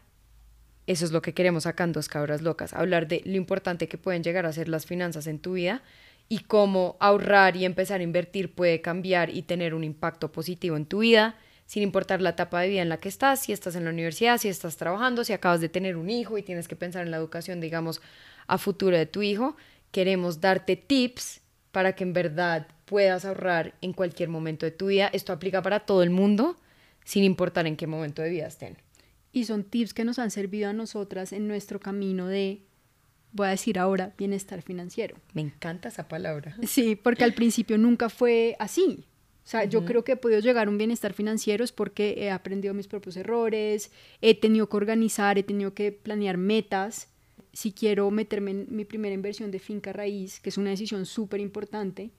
eso 0.86 1.06
es 1.06 1.12
lo 1.12 1.22
que 1.22 1.34
queremos 1.34 1.66
acá 1.66 1.84
en 1.84 1.94
Dos 1.94 2.10
Cabras 2.10 2.42
Locas, 2.42 2.74
hablar 2.74 3.08
de 3.08 3.22
lo 3.26 3.36
importante 3.36 3.88
que 3.88 3.98
pueden 3.98 4.24
llegar 4.24 4.46
a 4.46 4.54
ser 4.54 4.70
las 4.70 4.86
finanzas 4.86 5.28
en 5.28 5.40
tu 5.40 5.54
vida 5.54 5.82
y 6.30 6.40
cómo 6.40 6.98
ahorrar 7.00 7.56
y 7.56 7.66
empezar 7.66 8.00
a 8.00 8.04
invertir 8.04 8.54
puede 8.54 8.82
cambiar 8.82 9.30
y 9.30 9.44
tener 9.44 9.74
un 9.74 9.84
impacto 9.84 10.32
positivo 10.32 10.78
en 10.78 10.86
tu 10.86 11.00
vida, 11.00 11.36
sin 11.66 11.84
importar 11.84 12.22
la 12.22 12.32
etapa 12.32 12.62
de 12.62 12.70
vida 12.70 12.82
en 12.82 12.90
la 12.90 12.98
que 12.98 13.10
estás, 13.10 13.42
si 13.42 13.54
estás 13.54 13.76
en 13.76 13.86
la 13.86 13.90
universidad, 13.90 14.38
si 14.38 14.48
estás 14.48 14.78
trabajando, 14.78 15.24
si 15.24 15.34
acabas 15.34 15.62
de 15.62 15.70
tener 15.70 15.98
un 15.98 16.10
hijo 16.10 16.38
y 16.38 16.44
tienes 16.44 16.68
que 16.68 16.76
pensar 16.76 17.06
en 17.06 17.12
la 17.12 17.18
educación, 17.18 17.62
digamos, 17.62 18.02
a 18.48 18.58
futuro 18.58 18.98
de 18.98 19.06
tu 19.06 19.22
hijo, 19.22 19.56
queremos 19.92 20.42
darte 20.42 20.76
tips 20.76 21.42
para 21.72 21.96
que 21.96 22.04
en 22.04 22.14
verdad 22.14 22.68
puedas 22.86 23.26
ahorrar 23.26 23.74
en 23.82 23.94
cualquier 23.94 24.30
momento 24.30 24.66
de 24.66 24.72
tu 24.72 24.88
vida. 24.88 25.10
Esto 25.14 25.34
aplica 25.34 25.62
para 25.62 25.82
todo 25.82 26.04
el 26.04 26.10
mundo, 26.10 26.58
sin 27.04 27.24
importar 27.24 27.66
en 27.66 27.76
qué 27.76 27.88
momento 27.88 28.22
de 28.22 28.30
vida 28.30 28.48
estén. 28.48 28.78
Y 29.32 29.46
son 29.46 29.64
tips 29.64 29.94
que 29.94 30.04
nos 30.04 30.20
han 30.20 30.30
servido 30.30 30.70
a 30.70 30.74
nosotras 30.74 31.34
en 31.34 31.48
nuestro 31.48 31.80
camino 31.80 32.28
de, 32.28 32.62
voy 33.32 33.48
a 33.48 33.50
decir 33.52 33.80
ahora, 33.80 34.14
bienestar 34.18 34.62
financiero. 34.62 35.18
Me 35.34 35.42
encanta 35.42 35.90
esa 35.90 36.08
palabra. 36.08 36.56
Sí, 36.68 36.96
porque 36.96 37.24
al 37.24 37.34
principio 37.34 37.78
nunca 37.80 38.10
fue 38.10 38.56
así. 38.60 39.06
O 39.46 39.48
sea, 39.48 39.66
yo 39.66 39.84
creo 39.84 40.04
que 40.04 40.14
he 40.14 40.16
podido 40.16 40.40
llegar 40.40 40.68
a 40.68 40.70
un 40.70 40.78
bienestar 40.78 41.14
financiero 41.14 41.66
es 41.66 41.74
porque 41.74 42.16
he 42.18 42.32
aprendido 42.32 42.74
mis 42.74 42.88
propios 42.88 43.18
errores, 43.18 43.92
he 44.22 44.36
tenido 44.36 44.70
que 44.70 44.78
organizar, 44.78 45.38
he 45.38 45.44
tenido 45.44 45.74
que 45.74 45.92
planear 45.92 46.38
metas. 46.38 47.10
Si 47.52 47.74
quiero 47.74 48.10
meterme 48.10 48.52
en 48.52 48.68
mi 48.70 48.86
primera 48.86 49.14
inversión 49.14 49.52
de 49.52 49.60
finca 49.60 49.92
raíz, 49.92 50.40
que 50.40 50.50
es 50.50 50.58
una 50.58 50.70
decisión 50.70 51.06
súper 51.06 51.42
importante, 51.42 52.12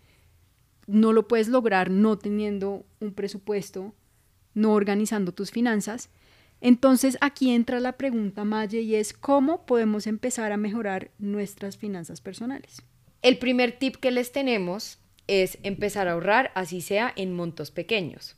no 0.87 1.12
lo 1.12 1.26
puedes 1.26 1.49
lograr 1.49 1.90
no 1.90 2.19
teniendo 2.19 2.85
un 3.00 3.14
presupuesto 3.14 3.95
no 4.54 4.73
organizando 4.73 5.33
tus 5.33 5.50
finanzas. 5.50 6.09
Entonces 6.61 7.19
aquí 7.21 7.50
entra 7.50 7.81
la 7.81 7.93
pregunta, 7.93 8.45
Maye, 8.45 8.81
y 8.81 8.95
es 8.95 9.12
cómo 9.12 9.66
podemos 9.66 10.07
empezar 10.07 10.52
a 10.52 10.57
mejorar 10.57 11.11
nuestras 11.19 11.76
finanzas 11.76 12.21
personales. 12.21 12.83
El 13.21 13.38
primer 13.38 13.78
tip 13.78 13.97
que 13.97 14.11
les 14.11 14.33
tenemos 14.33 14.99
es 15.26 15.59
empezar 15.62 16.09
a 16.09 16.12
ahorrar, 16.12 16.52
así 16.54 16.81
sea 16.81 17.12
en 17.16 17.35
montos 17.35 17.71
pequeños. 17.71 18.37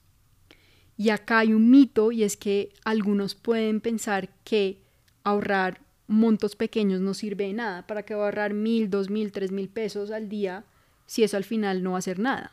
Y 0.97 1.11
acá 1.11 1.40
hay 1.40 1.52
un 1.52 1.71
mito 1.71 2.12
y 2.12 2.23
es 2.23 2.37
que 2.37 2.73
algunos 2.85 3.35
pueden 3.35 3.81
pensar 3.81 4.31
que 4.45 4.81
ahorrar 5.25 5.81
montos 6.07 6.57
pequeños 6.57 7.00
no 7.00 7.14
sirve 7.14 7.49
de 7.49 7.52
nada. 7.52 7.87
¿Para 7.87 8.05
qué 8.05 8.14
va 8.14 8.23
a 8.23 8.25
ahorrar 8.26 8.55
mil, 8.55 8.88
dos 8.88 9.11
mil, 9.11 9.33
tres 9.33 9.52
mil 9.52 9.69
pesos 9.69 10.11
al 10.11 10.28
día 10.28 10.64
si 11.07 11.23
eso 11.23 11.37
al 11.37 11.45
final 11.45 11.83
no 11.83 11.90
va 11.93 11.97
a 11.97 11.99
hacer 11.99 12.19
nada? 12.19 12.52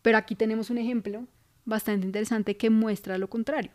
Pero 0.00 0.16
aquí 0.16 0.34
tenemos 0.34 0.70
un 0.70 0.78
ejemplo 0.78 1.26
bastante 1.64 2.06
interesante 2.06 2.56
que 2.56 2.70
muestra 2.70 3.18
lo 3.18 3.28
contrario. 3.28 3.72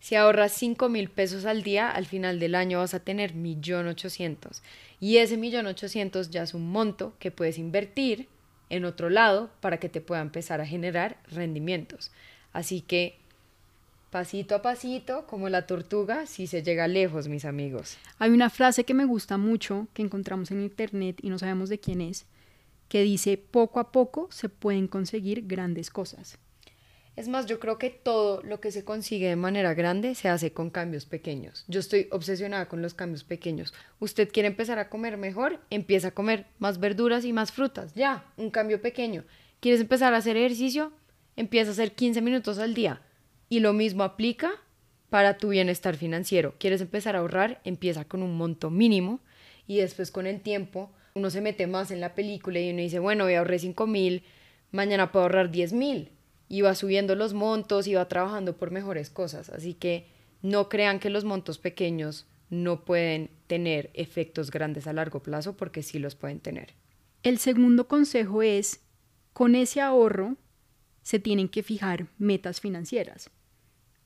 Si 0.00 0.14
ahorras 0.14 0.52
cinco 0.52 0.88
mil 0.88 1.08
pesos 1.08 1.44
al 1.44 1.62
día, 1.62 1.90
al 1.90 2.06
final 2.06 2.38
del 2.38 2.54
año 2.54 2.78
vas 2.78 2.94
a 2.94 3.00
tener 3.00 3.34
millón 3.34 3.86
ochocientos. 3.88 4.62
Y 5.00 5.18
ese 5.18 5.36
millón 5.36 5.66
ochocientos 5.66 6.30
ya 6.30 6.42
es 6.42 6.54
un 6.54 6.70
monto 6.70 7.14
que 7.18 7.30
puedes 7.30 7.58
invertir 7.58 8.28
en 8.70 8.84
otro 8.84 9.10
lado 9.10 9.50
para 9.60 9.78
que 9.78 9.88
te 9.88 10.00
pueda 10.00 10.20
empezar 10.20 10.60
a 10.60 10.66
generar 10.66 11.18
rendimientos. 11.28 12.10
Así 12.52 12.80
que 12.80 13.18
pasito 14.10 14.54
a 14.54 14.62
pasito, 14.62 15.26
como 15.26 15.48
la 15.48 15.66
tortuga, 15.66 16.26
si 16.26 16.46
se 16.46 16.62
llega 16.62 16.88
lejos, 16.88 17.28
mis 17.28 17.44
amigos. 17.44 17.98
Hay 18.18 18.30
una 18.30 18.50
frase 18.50 18.84
que 18.84 18.94
me 18.94 19.04
gusta 19.04 19.36
mucho, 19.36 19.88
que 19.92 20.02
encontramos 20.02 20.50
en 20.50 20.62
internet 20.62 21.18
y 21.22 21.28
no 21.28 21.38
sabemos 21.38 21.68
de 21.68 21.78
quién 21.78 22.00
es, 22.00 22.26
que 22.88 23.02
dice, 23.02 23.36
poco 23.36 23.80
a 23.80 23.92
poco 23.92 24.28
se 24.30 24.48
pueden 24.48 24.88
conseguir 24.88 25.46
grandes 25.46 25.90
cosas. 25.90 26.38
Es 27.16 27.28
más, 27.28 27.46
yo 27.46 27.58
creo 27.58 27.78
que 27.78 27.88
todo 27.88 28.42
lo 28.42 28.60
que 28.60 28.70
se 28.70 28.84
consigue 28.84 29.30
de 29.30 29.36
manera 29.36 29.72
grande 29.72 30.14
se 30.14 30.28
hace 30.28 30.52
con 30.52 30.68
cambios 30.68 31.06
pequeños. 31.06 31.64
Yo 31.66 31.80
estoy 31.80 32.08
obsesionada 32.12 32.68
con 32.68 32.82
los 32.82 32.92
cambios 32.92 33.24
pequeños. 33.24 33.72
Usted 34.00 34.30
quiere 34.30 34.48
empezar 34.48 34.78
a 34.78 34.90
comer 34.90 35.16
mejor, 35.16 35.58
empieza 35.70 36.08
a 36.08 36.10
comer 36.10 36.44
más 36.58 36.78
verduras 36.78 37.24
y 37.24 37.32
más 37.32 37.52
frutas. 37.52 37.94
Ya, 37.94 38.30
un 38.36 38.50
cambio 38.50 38.82
pequeño. 38.82 39.24
¿Quieres 39.60 39.80
empezar 39.80 40.12
a 40.12 40.18
hacer 40.18 40.36
ejercicio? 40.36 40.92
Empieza 41.36 41.70
a 41.70 41.72
hacer 41.72 41.92
15 41.92 42.20
minutos 42.20 42.58
al 42.58 42.74
día. 42.74 43.00
Y 43.48 43.60
lo 43.60 43.72
mismo 43.72 44.04
aplica 44.04 44.50
para 45.08 45.38
tu 45.38 45.48
bienestar 45.48 45.96
financiero. 45.96 46.54
¿Quieres 46.58 46.82
empezar 46.82 47.16
a 47.16 47.20
ahorrar? 47.20 47.62
Empieza 47.64 48.04
con 48.04 48.22
un 48.22 48.36
monto 48.36 48.68
mínimo 48.68 49.20
y 49.66 49.78
después 49.78 50.10
con 50.10 50.26
el 50.26 50.42
tiempo 50.42 50.92
uno 51.14 51.30
se 51.30 51.40
mete 51.40 51.66
más 51.66 51.90
en 51.90 52.02
la 52.02 52.14
película 52.14 52.60
y 52.60 52.70
uno 52.70 52.80
dice, 52.80 52.98
bueno, 52.98 53.24
voy 53.24 53.34
a 53.34 53.38
ahorrar 53.38 53.58
5 53.58 53.86
mil, 53.86 54.22
mañana 54.70 55.12
puedo 55.12 55.24
ahorrar 55.24 55.50
10 55.50 55.72
mil. 55.72 56.10
Y 56.48 56.60
va 56.60 56.74
subiendo 56.74 57.14
los 57.14 57.34
montos 57.34 57.86
y 57.86 57.94
va 57.94 58.08
trabajando 58.08 58.56
por 58.56 58.70
mejores 58.70 59.10
cosas. 59.10 59.50
Así 59.50 59.74
que 59.74 60.06
no 60.42 60.68
crean 60.68 61.00
que 61.00 61.10
los 61.10 61.24
montos 61.24 61.58
pequeños 61.58 62.26
no 62.50 62.84
pueden 62.84 63.30
tener 63.46 63.90
efectos 63.94 64.50
grandes 64.50 64.86
a 64.86 64.92
largo 64.92 65.22
plazo 65.22 65.56
porque 65.56 65.82
sí 65.82 65.98
los 65.98 66.14
pueden 66.14 66.40
tener. 66.40 66.74
El 67.22 67.38
segundo 67.38 67.88
consejo 67.88 68.42
es, 68.42 68.82
con 69.32 69.54
ese 69.54 69.80
ahorro 69.80 70.36
se 71.02 71.18
tienen 71.18 71.48
que 71.48 71.62
fijar 71.62 72.06
metas 72.18 72.60
financieras. 72.60 73.30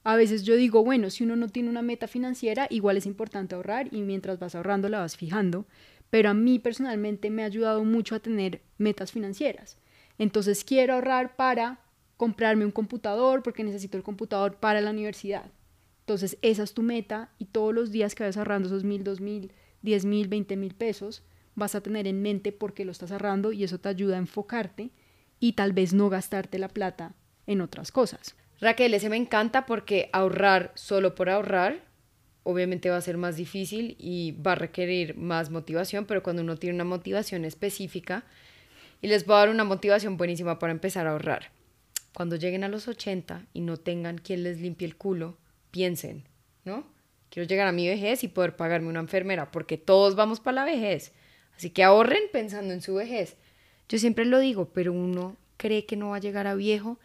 A 0.03 0.17
veces 0.17 0.45
yo 0.45 0.57
digo, 0.57 0.83
bueno, 0.83 1.11
si 1.11 1.25
uno 1.25 1.37
no 1.37 1.49
tiene 1.49 1.69
una 1.69 1.83
meta 1.83 2.09
financiera, 2.09 2.67
igual 2.71 2.97
es 2.97 3.05
importante 3.05 3.55
ahorrar 3.55 3.93
y 3.93 4.01
mientras 4.01 4.39
vas 4.39 4.55
ahorrando 4.55 4.89
la 4.89 5.01
vas 5.01 5.17
fijando, 5.17 5.67
pero 6.09 6.31
a 6.31 6.35
mí 6.35 6.59
personalmente 6.59 7.29
me 7.31 7.43
ha 7.43 7.47
ayudado 7.47 7.85
mucho 7.85 8.15
a 8.15 8.21
tener 8.21 8.63
metas 8.79 9.13
financieras. 9.13 9.77
Entonces 10.19 10.65
quiero 10.65 10.95
ahorrar 10.95 11.37
para 11.37 11.81
comprarme 12.21 12.67
un 12.67 12.71
computador 12.71 13.43
porque 13.43 13.65
necesito 13.65 13.97
el 13.97 14.03
computador 14.03 14.57
para 14.57 14.83
la 14.83 14.91
universidad. 14.91 15.47
Entonces 16.01 16.37
esa 16.43 16.65
es 16.65 16.75
tu 16.75 16.83
meta 16.83 17.31
y 17.39 17.47
todos 17.47 17.75
los 17.75 17.93
días 17.93 18.15
que 18.15 18.25
vas 18.25 18.37
ahorrando 18.37 18.69
esos 18.69 18.85
mil, 18.85 19.05
dos 19.05 19.23
mil, 19.23 19.53
diez 19.81 20.05
mil, 20.05 20.29
veinte 20.29 20.55
mil 20.55 20.75
pesos, 20.75 21.23
vas 21.55 21.75
a 21.75 21.81
tener 21.81 22.07
en 22.07 22.21
mente 22.21 22.53
por 22.53 22.75
qué 22.75 22.85
lo 22.85 22.93
estás 22.93 23.11
ahorrando 23.11 23.53
y 23.53 23.65
eso 23.65 23.81
te 23.81 23.89
ayuda 23.89 24.17
a 24.17 24.19
enfocarte 24.19 24.91
y 25.39 25.55
tal 25.55 25.73
vez 25.73 25.95
no 25.95 26.11
gastarte 26.11 26.59
la 26.59 26.69
plata 26.69 27.15
en 27.47 27.63
otras 27.63 27.91
cosas. 27.91 28.37
Raquel, 28.61 28.93
ese 28.93 29.09
me 29.09 29.17
encanta 29.17 29.65
porque 29.65 30.11
ahorrar 30.13 30.73
solo 30.75 31.15
por 31.15 31.31
ahorrar 31.31 31.87
obviamente 32.43 32.91
va 32.91 32.99
a 32.99 33.01
ser 33.01 33.17
más 33.17 33.37
difícil 33.37 33.97
y 33.99 34.33
va 34.33 34.53
a 34.53 34.57
requerir 34.57 35.17
más 35.17 35.49
motivación, 35.49 36.05
pero 36.05 36.23
cuando 36.23 36.43
uno 36.43 36.57
tiene 36.57 36.75
una 36.75 36.85
motivación 36.85 37.47
específica, 37.47 38.25
y 39.01 39.09
les 39.09 39.25
voy 39.25 39.37
a 39.37 39.39
dar 39.39 39.49
una 39.49 39.65
motivación 39.65 40.19
buenísima 40.19 40.59
para 40.59 40.73
empezar 40.73 41.07
a 41.07 41.13
ahorrar. 41.13 41.59
Cuando 42.15 42.37
lleguen 42.37 42.65
a 42.65 42.69
los 42.69 42.89
80 42.89 43.47
y 43.53 43.61
no 43.61 43.77
tengan 43.77 44.19
quien 44.19 44.43
les 44.43 44.61
limpie 44.61 44.87
el 44.87 44.97
culo, 44.97 45.39
piensen, 45.71 46.25
¿no? 46.65 46.87
Quiero 47.31 47.49
llegar 47.49 47.69
a 47.69 47.73
mi 47.73 47.87
vejez 47.87 48.25
y 48.25 48.29
poder 48.29 48.57
pagarme 48.57 48.89
una 48.89 49.01
enfermera, 49.01 49.51
porque 49.53 49.79
todos 49.79 50.17
vamos 50.17 50.41
para 50.41 50.57
la 50.57 50.65
vejez. 50.65 51.13
Así 51.57 51.71
que 51.71 51.85
ahorren 51.85 52.23
pensando 52.33 52.75
en 52.75 52.83
su 52.83 52.95
vejez. 52.95 53.37
Yo 53.89 53.99
siempre 53.99 54.25
lo 54.25 54.39
digo, 54.41 54.71
pero 54.73 54.93
uno 54.93 55.37
cree 55.57 55.87
que 55.87 55.97
no 55.97 56.11
va 56.11 56.17
a 56.17 56.21
llegar 56.21 56.47
a 56.47 56.55
viejo 56.55 56.99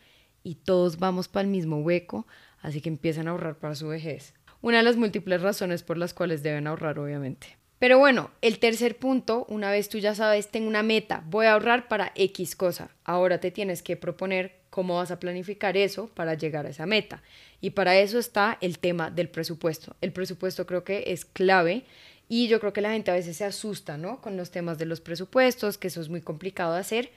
y 0.43 0.55
todos 0.55 0.97
vamos 0.97 1.27
para 1.27 1.43
el 1.43 1.51
mismo 1.51 1.79
hueco, 1.79 2.25
así 2.61 2.81
que 2.81 2.89
empiezan 2.89 3.27
a 3.27 3.31
ahorrar 3.31 3.59
para 3.59 3.75
su 3.75 3.87
vejez. 3.87 4.33
Una 4.61 4.77
de 4.77 4.83
las 4.83 4.95
múltiples 4.95 5.41
razones 5.41 5.83
por 5.83 5.97
las 5.97 6.13
cuales 6.13 6.41
deben 6.41 6.65
ahorrar, 6.65 6.97
obviamente. 6.97 7.57
Pero 7.77 7.99
bueno, 7.99 8.31
el 8.41 8.57
tercer 8.59 8.97
punto, 8.97 9.45
una 9.49 9.69
vez 9.69 9.89
tú 9.89 9.99
ya 9.99 10.15
sabes, 10.15 10.49
tengo 10.49 10.67
una 10.67 10.81
meta, 10.81 11.23
voy 11.27 11.45
a 11.45 11.53
ahorrar 11.53 11.87
para 11.87 12.13
X 12.15 12.55
cosa. 12.55 12.89
Ahora 13.03 13.39
te 13.39 13.51
tienes 13.51 13.83
que 13.83 13.97
proponer 13.97 14.64
cómo 14.75 14.97
vas 14.97 15.09
a 15.09 15.21
planificar 15.21 15.77
eso 15.77 16.07
para 16.07 16.33
llegar 16.33 16.65
a 16.65 16.69
esa 16.69 16.85
meta. 16.85 17.23
Y 17.61 17.69
para 17.69 17.97
eso 17.97 18.19
está 18.19 18.57
el 18.59 18.77
tema 18.77 19.09
del 19.09 19.29
presupuesto. 19.29 19.95
El 20.01 20.11
presupuesto 20.11 20.65
creo 20.65 20.83
que 20.83 21.05
es 21.07 21.23
clave 21.23 21.85
y 22.27 22.49
yo 22.49 22.59
creo 22.59 22.73
que 22.73 22.81
la 22.81 22.91
gente 22.91 23.09
a 23.09 23.13
veces 23.13 23.37
se 23.37 23.45
asusta, 23.45 23.97
¿no? 23.97 24.19
Con 24.19 24.35
los 24.35 24.51
temas 24.51 24.77
de 24.77 24.85
los 24.85 24.99
presupuestos, 24.99 25.77
que 25.77 25.87
eso 25.87 26.01
es 26.01 26.09
muy 26.09 26.19
complicado 26.19 26.73
de 26.73 26.81
hacer. 26.81 27.11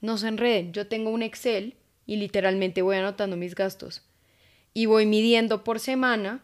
No 0.00 0.18
se 0.18 0.26
enreden. 0.26 0.72
Yo 0.72 0.88
tengo 0.88 1.10
un 1.10 1.22
Excel 1.22 1.76
y 2.04 2.16
literalmente 2.16 2.82
voy 2.82 2.96
anotando 2.96 3.36
mis 3.36 3.54
gastos. 3.54 4.02
Y 4.72 4.86
voy 4.86 5.06
midiendo 5.06 5.62
por 5.62 5.78
semana 5.78 6.42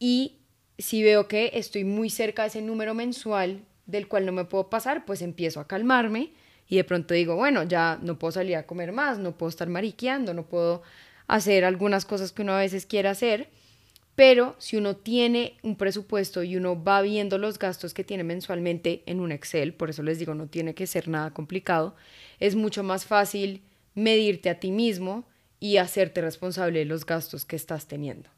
y 0.00 0.40
si 0.78 1.04
veo 1.04 1.28
que 1.28 1.52
estoy 1.54 1.84
muy 1.84 2.10
cerca 2.10 2.42
de 2.42 2.48
ese 2.48 2.60
número 2.60 2.92
mensual 2.92 3.60
del 3.86 4.08
cual 4.08 4.26
no 4.26 4.32
me 4.32 4.46
puedo 4.46 4.68
pasar, 4.68 5.04
pues 5.04 5.22
empiezo 5.22 5.60
a 5.60 5.68
calmarme 5.68 6.32
y 6.68 6.76
de 6.76 6.84
pronto 6.84 7.14
digo, 7.14 7.36
bueno, 7.36 7.62
ya 7.62 7.98
no 8.02 8.18
puedo 8.18 8.32
salir 8.32 8.56
a 8.56 8.66
comer 8.66 8.92
más, 8.92 9.18
no 9.18 9.36
puedo 9.36 9.50
estar 9.50 9.68
mariqueando, 9.68 10.34
no 10.34 10.46
puedo 10.46 10.82
hacer 11.26 11.64
algunas 11.64 12.04
cosas 12.04 12.32
que 12.32 12.42
uno 12.42 12.54
a 12.54 12.58
veces 12.58 12.86
quiere 12.86 13.08
hacer, 13.08 13.48
pero 14.14 14.56
si 14.58 14.76
uno 14.76 14.96
tiene 14.96 15.58
un 15.62 15.76
presupuesto 15.76 16.42
y 16.42 16.56
uno 16.56 16.82
va 16.82 17.02
viendo 17.02 17.36
los 17.38 17.58
gastos 17.58 17.92
que 17.92 18.02
tiene 18.04 18.24
mensualmente 18.24 19.02
en 19.06 19.20
un 19.20 19.30
Excel, 19.30 19.74
por 19.74 19.90
eso 19.90 20.02
les 20.02 20.18
digo, 20.18 20.34
no 20.34 20.46
tiene 20.46 20.74
que 20.74 20.86
ser 20.86 21.08
nada 21.08 21.32
complicado, 21.32 21.94
es 22.40 22.56
mucho 22.56 22.82
más 22.82 23.04
fácil 23.04 23.62
medirte 23.94 24.48
a 24.48 24.58
ti 24.58 24.70
mismo 24.70 25.24
y 25.60 25.76
hacerte 25.76 26.20
responsable 26.20 26.80
de 26.80 26.84
los 26.86 27.04
gastos 27.04 27.44
que 27.44 27.56
estás 27.56 27.86
teniendo. 27.86 28.30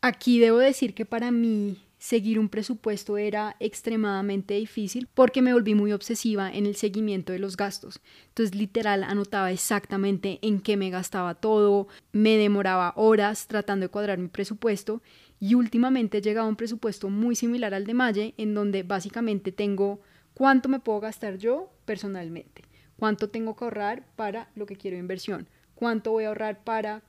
Aquí 0.00 0.38
debo 0.38 0.58
decir 0.58 0.94
que 0.94 1.06
para 1.06 1.30
mí 1.30 1.83
seguir 2.04 2.38
un 2.38 2.50
presupuesto 2.50 3.16
era 3.16 3.56
extremadamente 3.60 4.52
difícil 4.52 5.08
porque 5.14 5.40
me 5.40 5.54
volví 5.54 5.74
muy 5.74 5.90
obsesiva 5.90 6.52
en 6.52 6.66
el 6.66 6.76
seguimiento 6.76 7.32
de 7.32 7.38
los 7.38 7.56
gastos. 7.56 8.02
Entonces 8.28 8.54
literal 8.54 9.04
anotaba 9.04 9.50
exactamente 9.50 10.38
en 10.42 10.60
qué 10.60 10.76
me 10.76 10.90
gastaba 10.90 11.34
todo, 11.34 11.88
me 12.12 12.36
demoraba 12.36 12.92
horas 12.96 13.46
tratando 13.46 13.84
de 13.84 13.88
cuadrar 13.88 14.18
mi 14.18 14.28
presupuesto 14.28 15.00
y 15.40 15.54
últimamente 15.54 16.18
he 16.18 16.20
llegado 16.20 16.46
a 16.46 16.50
un 16.50 16.56
presupuesto 16.56 17.08
muy 17.08 17.36
similar 17.36 17.72
al 17.72 17.86
de 17.86 17.94
Maye 17.94 18.34
en 18.36 18.52
donde 18.52 18.82
básicamente 18.82 19.50
tengo 19.50 20.02
cuánto 20.34 20.68
me 20.68 20.80
puedo 20.80 21.00
gastar 21.00 21.38
yo 21.38 21.70
personalmente, 21.86 22.64
cuánto 22.98 23.30
tengo 23.30 23.56
que 23.56 23.64
ahorrar 23.64 24.04
para 24.14 24.50
lo 24.56 24.66
que 24.66 24.76
quiero 24.76 24.98
inversión, 24.98 25.48
cuánto 25.74 26.10
voy 26.10 26.24
a 26.24 26.28
ahorrar 26.28 26.64
para 26.64 27.02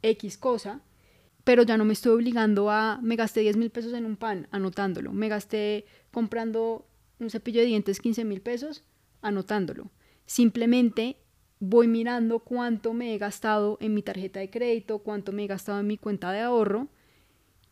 X 0.00 0.38
cosa 0.38 0.80
pero 1.48 1.62
ya 1.62 1.78
no 1.78 1.86
me 1.86 1.94
estoy 1.94 2.12
obligando 2.12 2.70
a, 2.70 3.00
me 3.02 3.16
gasté 3.16 3.40
10 3.40 3.56
mil 3.56 3.70
pesos 3.70 3.94
en 3.94 4.04
un 4.04 4.16
pan, 4.16 4.48
anotándolo, 4.50 5.14
me 5.14 5.30
gasté 5.30 5.86
comprando 6.12 6.86
un 7.20 7.30
cepillo 7.30 7.62
de 7.62 7.66
dientes 7.68 8.00
15 8.00 8.26
mil 8.26 8.42
pesos, 8.42 8.84
anotándolo. 9.22 9.90
Simplemente 10.26 11.16
voy 11.58 11.88
mirando 11.88 12.40
cuánto 12.40 12.92
me 12.92 13.14
he 13.14 13.16
gastado 13.16 13.78
en 13.80 13.94
mi 13.94 14.02
tarjeta 14.02 14.40
de 14.40 14.50
crédito, 14.50 14.98
cuánto 14.98 15.32
me 15.32 15.44
he 15.44 15.46
gastado 15.46 15.80
en 15.80 15.86
mi 15.86 15.96
cuenta 15.96 16.32
de 16.32 16.40
ahorro 16.40 16.88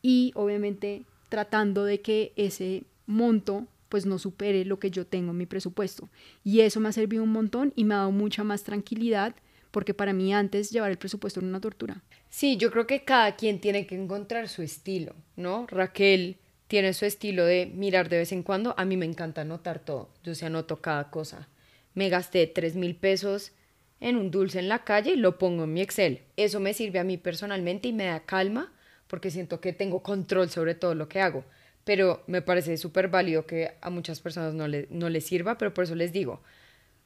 y 0.01 0.33
obviamente 0.37 1.05
tratando 1.29 1.85
de 1.85 2.01
que 2.01 2.33
ese 2.37 2.85
monto 3.05 3.67
pues 3.91 4.07
no 4.07 4.19
supere 4.19 4.65
lo 4.65 4.79
que 4.79 4.91
yo 4.91 5.07
tengo 5.07 5.33
en 5.33 5.37
mi 5.37 5.45
presupuesto. 5.45 6.09
Y 6.43 6.61
eso 6.61 6.81
me 6.81 6.89
ha 6.89 6.93
servido 6.93 7.23
un 7.23 7.33
montón 7.33 7.75
y 7.77 7.85
me 7.85 7.93
ha 7.93 7.99
dado 7.99 8.11
mucha 8.11 8.43
más 8.43 8.63
tranquilidad 8.63 9.37
porque 9.77 9.93
para 9.93 10.15
mí 10.15 10.33
antes 10.33 10.71
llevar 10.71 10.91
el 10.91 10.97
presupuesto 10.97 11.39
era 11.39 11.51
una 11.51 11.61
tortura. 11.61 12.03
Sí, 12.31 12.57
yo 12.57 12.71
creo 12.71 12.87
que 12.87 13.05
cada 13.05 13.37
quien 13.37 13.61
tiene 13.61 13.87
que 13.87 13.95
encontrar 13.95 14.49
su 14.49 14.63
estilo, 14.63 15.15
¿no? 15.37 15.67
Raquel 15.69 16.39
tiene 16.67 16.95
su 16.95 17.05
estilo 17.05 17.45
de 17.45 17.67
mirar 17.67 18.09
de 18.09 18.17
vez 18.17 18.33
en 18.33 18.43
cuando. 18.43 18.75
A 18.79 18.87
mí 18.87 18.97
me 18.97 19.05
encanta 19.05 19.43
anotar 19.43 19.81
todo. 19.81 20.09
Yo 20.25 20.35
se 20.35 20.47
anoto 20.47 20.81
cada 20.81 21.11
cosa. 21.11 21.51
Me 21.93 22.09
gasté 22.09 22.47
tres 22.47 22.75
mil 22.75 22.97
pesos 22.97 23.53
en 24.01 24.17
un 24.17 24.31
dulce 24.31 24.61
en 24.61 24.71
la 24.71 24.83
calle 24.83 25.11
y 25.11 25.17
lo 25.17 25.37
pongo 25.37 25.65
en 25.65 25.75
mi 25.75 25.83
Excel. 25.83 26.23
Eso 26.39 26.59
me 26.59 26.73
sirve 26.73 26.99
a 26.99 27.05
mí 27.05 27.19
personalmente 27.19 27.89
y 27.89 27.93
me 27.93 28.07
da 28.07 28.21
calma 28.21 28.73
porque 29.09 29.31
siento 29.31 29.61
que 29.61 29.75
tengo 29.75 30.03
control 30.03 30.49
sobre 30.49 30.75
todo 30.75 30.95
lo 30.95 31.07
que 31.07 31.21
hago. 31.21 31.45
Pero 31.85 32.23
me 32.29 32.41
parece 32.41 32.79
súper 32.79 33.09
válido 33.09 33.45
que 33.45 33.73
a 33.83 33.91
muchas 33.91 34.21
personas 34.21 34.55
no, 34.55 34.69
le, 34.69 34.87
no 34.89 35.11
les 35.11 35.27
sirva, 35.27 35.59
pero 35.59 35.75
por 35.75 35.85
eso 35.85 35.95
les 35.95 36.15
digo, 36.15 36.41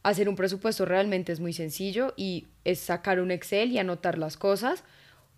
hacer 0.02 0.28
un 0.28 0.36
presupuesto 0.36 0.84
realmente 0.84 1.32
es 1.32 1.40
muy 1.40 1.52
sencillo 1.52 2.14
y 2.16 2.46
es 2.64 2.80
sacar 2.80 3.20
un 3.20 3.30
Excel 3.30 3.72
y 3.72 3.78
anotar 3.78 4.18
las 4.18 4.36
cosas 4.36 4.84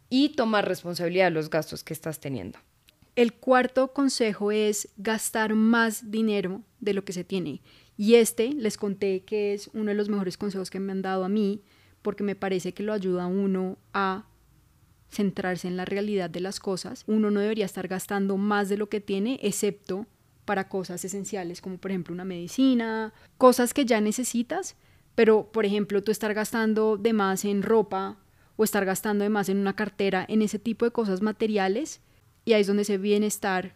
y 0.08 0.30
tomar 0.30 0.68
responsabilidad 0.68 1.26
de 1.26 1.30
los 1.32 1.50
gastos 1.50 1.82
que 1.84 1.94
estás 1.94 2.20
teniendo. 2.20 2.58
El 3.14 3.34
cuarto 3.34 3.92
consejo 3.92 4.52
es 4.52 4.88
gastar 4.96 5.54
más 5.54 6.10
dinero 6.10 6.62
de 6.80 6.94
lo 6.94 7.04
que 7.04 7.12
se 7.12 7.24
tiene. 7.24 7.60
Y 7.96 8.14
este 8.14 8.52
les 8.52 8.78
conté 8.78 9.22
que 9.24 9.52
es 9.52 9.68
uno 9.74 9.86
de 9.86 9.94
los 9.94 10.08
mejores 10.08 10.38
consejos 10.38 10.70
que 10.70 10.80
me 10.80 10.92
han 10.92 11.02
dado 11.02 11.24
a 11.24 11.28
mí, 11.28 11.62
porque 12.00 12.24
me 12.24 12.34
parece 12.34 12.72
que 12.72 12.82
lo 12.82 12.92
ayuda 12.92 13.24
a 13.24 13.28
uno 13.28 13.78
a 13.92 14.26
centrarse 15.10 15.68
en 15.68 15.76
la 15.76 15.84
realidad 15.84 16.30
de 16.30 16.40
las 16.40 16.58
cosas. 16.58 17.04
Uno 17.06 17.30
no 17.30 17.40
debería 17.40 17.66
estar 17.66 17.86
gastando 17.86 18.38
más 18.38 18.68
de 18.68 18.78
lo 18.78 18.88
que 18.88 19.00
tiene, 19.00 19.38
excepto 19.42 20.06
para 20.44 20.68
cosas 20.68 21.04
esenciales, 21.04 21.60
como 21.60 21.78
por 21.78 21.90
ejemplo 21.90 22.14
una 22.14 22.24
medicina, 22.24 23.12
cosas 23.38 23.74
que 23.74 23.84
ya 23.84 24.00
necesitas, 24.00 24.76
pero 25.14 25.50
por 25.52 25.66
ejemplo 25.66 26.02
tú 26.02 26.10
estar 26.10 26.34
gastando 26.34 26.96
de 26.96 27.12
más 27.12 27.44
en 27.44 27.62
ropa 27.62 28.18
o 28.56 28.64
estar 28.64 28.84
gastando 28.84 29.24
de 29.24 29.30
más 29.30 29.48
en 29.48 29.58
una 29.58 29.76
cartera, 29.76 30.24
en 30.28 30.42
ese 30.42 30.58
tipo 30.58 30.84
de 30.84 30.90
cosas 30.90 31.22
materiales, 31.22 32.00
y 32.44 32.54
ahí 32.54 32.62
es 32.62 32.66
donde 32.66 32.82
ese 32.82 32.98
bienestar 32.98 33.74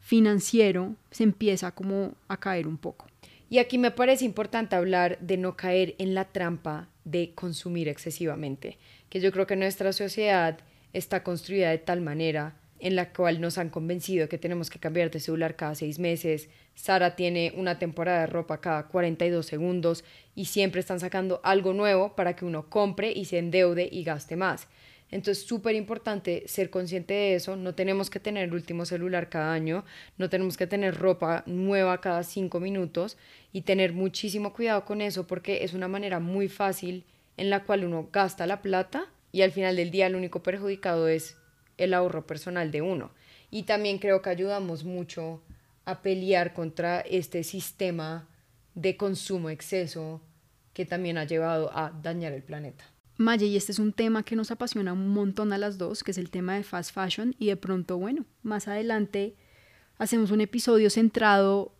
financiero 0.00 0.96
se 1.10 1.24
empieza 1.24 1.72
como 1.72 2.14
a 2.28 2.38
caer 2.38 2.66
un 2.66 2.78
poco. 2.78 3.06
Y 3.48 3.58
aquí 3.58 3.78
me 3.78 3.90
parece 3.90 4.24
importante 4.24 4.74
hablar 4.74 5.18
de 5.20 5.36
no 5.36 5.56
caer 5.56 5.94
en 5.98 6.14
la 6.14 6.24
trampa 6.24 6.88
de 7.04 7.32
consumir 7.34 7.88
excesivamente, 7.88 8.78
que 9.08 9.20
yo 9.20 9.30
creo 9.30 9.46
que 9.46 9.56
nuestra 9.56 9.92
sociedad 9.92 10.58
está 10.92 11.22
construida 11.22 11.70
de 11.70 11.78
tal 11.78 12.00
manera 12.00 12.56
en 12.80 12.96
la 12.96 13.12
cual 13.12 13.40
nos 13.40 13.58
han 13.58 13.70
convencido 13.70 14.28
que 14.28 14.38
tenemos 14.38 14.70
que 14.70 14.78
cambiar 14.78 15.10
de 15.10 15.20
celular 15.20 15.56
cada 15.56 15.74
seis 15.74 15.98
meses. 15.98 16.48
Sara 16.74 17.16
tiene 17.16 17.52
una 17.56 17.78
temporada 17.78 18.20
de 18.20 18.26
ropa 18.26 18.60
cada 18.60 18.88
42 18.88 19.44
segundos 19.46 20.04
y 20.34 20.46
siempre 20.46 20.80
están 20.80 21.00
sacando 21.00 21.40
algo 21.42 21.72
nuevo 21.72 22.14
para 22.14 22.36
que 22.36 22.44
uno 22.44 22.68
compre 22.68 23.12
y 23.12 23.24
se 23.24 23.38
endeude 23.38 23.88
y 23.90 24.04
gaste 24.04 24.36
más. 24.36 24.68
Entonces, 25.10 25.46
súper 25.46 25.76
importante 25.76 26.42
ser 26.46 26.68
consciente 26.68 27.14
de 27.14 27.34
eso. 27.36 27.56
No 27.56 27.74
tenemos 27.74 28.10
que 28.10 28.18
tener 28.18 28.44
el 28.44 28.54
último 28.54 28.84
celular 28.84 29.28
cada 29.28 29.52
año, 29.52 29.84
no 30.18 30.28
tenemos 30.28 30.56
que 30.56 30.66
tener 30.66 30.96
ropa 30.96 31.44
nueva 31.46 32.00
cada 32.00 32.24
cinco 32.24 32.58
minutos 32.58 33.16
y 33.52 33.62
tener 33.62 33.92
muchísimo 33.92 34.52
cuidado 34.52 34.84
con 34.84 35.00
eso 35.00 35.26
porque 35.26 35.64
es 35.64 35.74
una 35.74 35.88
manera 35.88 36.18
muy 36.18 36.48
fácil 36.48 37.04
en 37.36 37.50
la 37.50 37.64
cual 37.64 37.84
uno 37.84 38.08
gasta 38.12 38.46
la 38.46 38.62
plata 38.62 39.06
y 39.30 39.42
al 39.42 39.52
final 39.52 39.76
del 39.76 39.90
día 39.90 40.06
el 40.06 40.16
único 40.16 40.42
perjudicado 40.42 41.08
es 41.08 41.36
el 41.76 41.94
ahorro 41.94 42.26
personal 42.26 42.70
de 42.70 42.82
uno. 42.82 43.10
Y 43.50 43.64
también 43.64 43.98
creo 43.98 44.22
que 44.22 44.30
ayudamos 44.30 44.84
mucho 44.84 45.42
a 45.84 46.02
pelear 46.02 46.52
contra 46.52 47.00
este 47.00 47.44
sistema 47.44 48.28
de 48.74 48.96
consumo 48.96 49.50
exceso 49.50 50.20
que 50.72 50.84
también 50.84 51.16
ha 51.16 51.24
llevado 51.24 51.70
a 51.76 51.90
dañar 51.90 52.32
el 52.32 52.42
planeta. 52.42 52.84
Maya, 53.16 53.46
y 53.46 53.56
este 53.56 53.72
es 53.72 53.78
un 53.78 53.94
tema 53.94 54.24
que 54.24 54.36
nos 54.36 54.50
apasiona 54.50 54.92
un 54.92 55.08
montón 55.08 55.52
a 55.54 55.58
las 55.58 55.78
dos, 55.78 56.04
que 56.04 56.10
es 56.10 56.18
el 56.18 56.28
tema 56.28 56.54
de 56.54 56.62
fast 56.62 56.92
fashion, 56.92 57.34
y 57.38 57.46
de 57.46 57.56
pronto, 57.56 57.96
bueno, 57.96 58.26
más 58.42 58.68
adelante 58.68 59.36
hacemos 59.96 60.30
un 60.30 60.42
episodio 60.42 60.90
centrado 60.90 61.72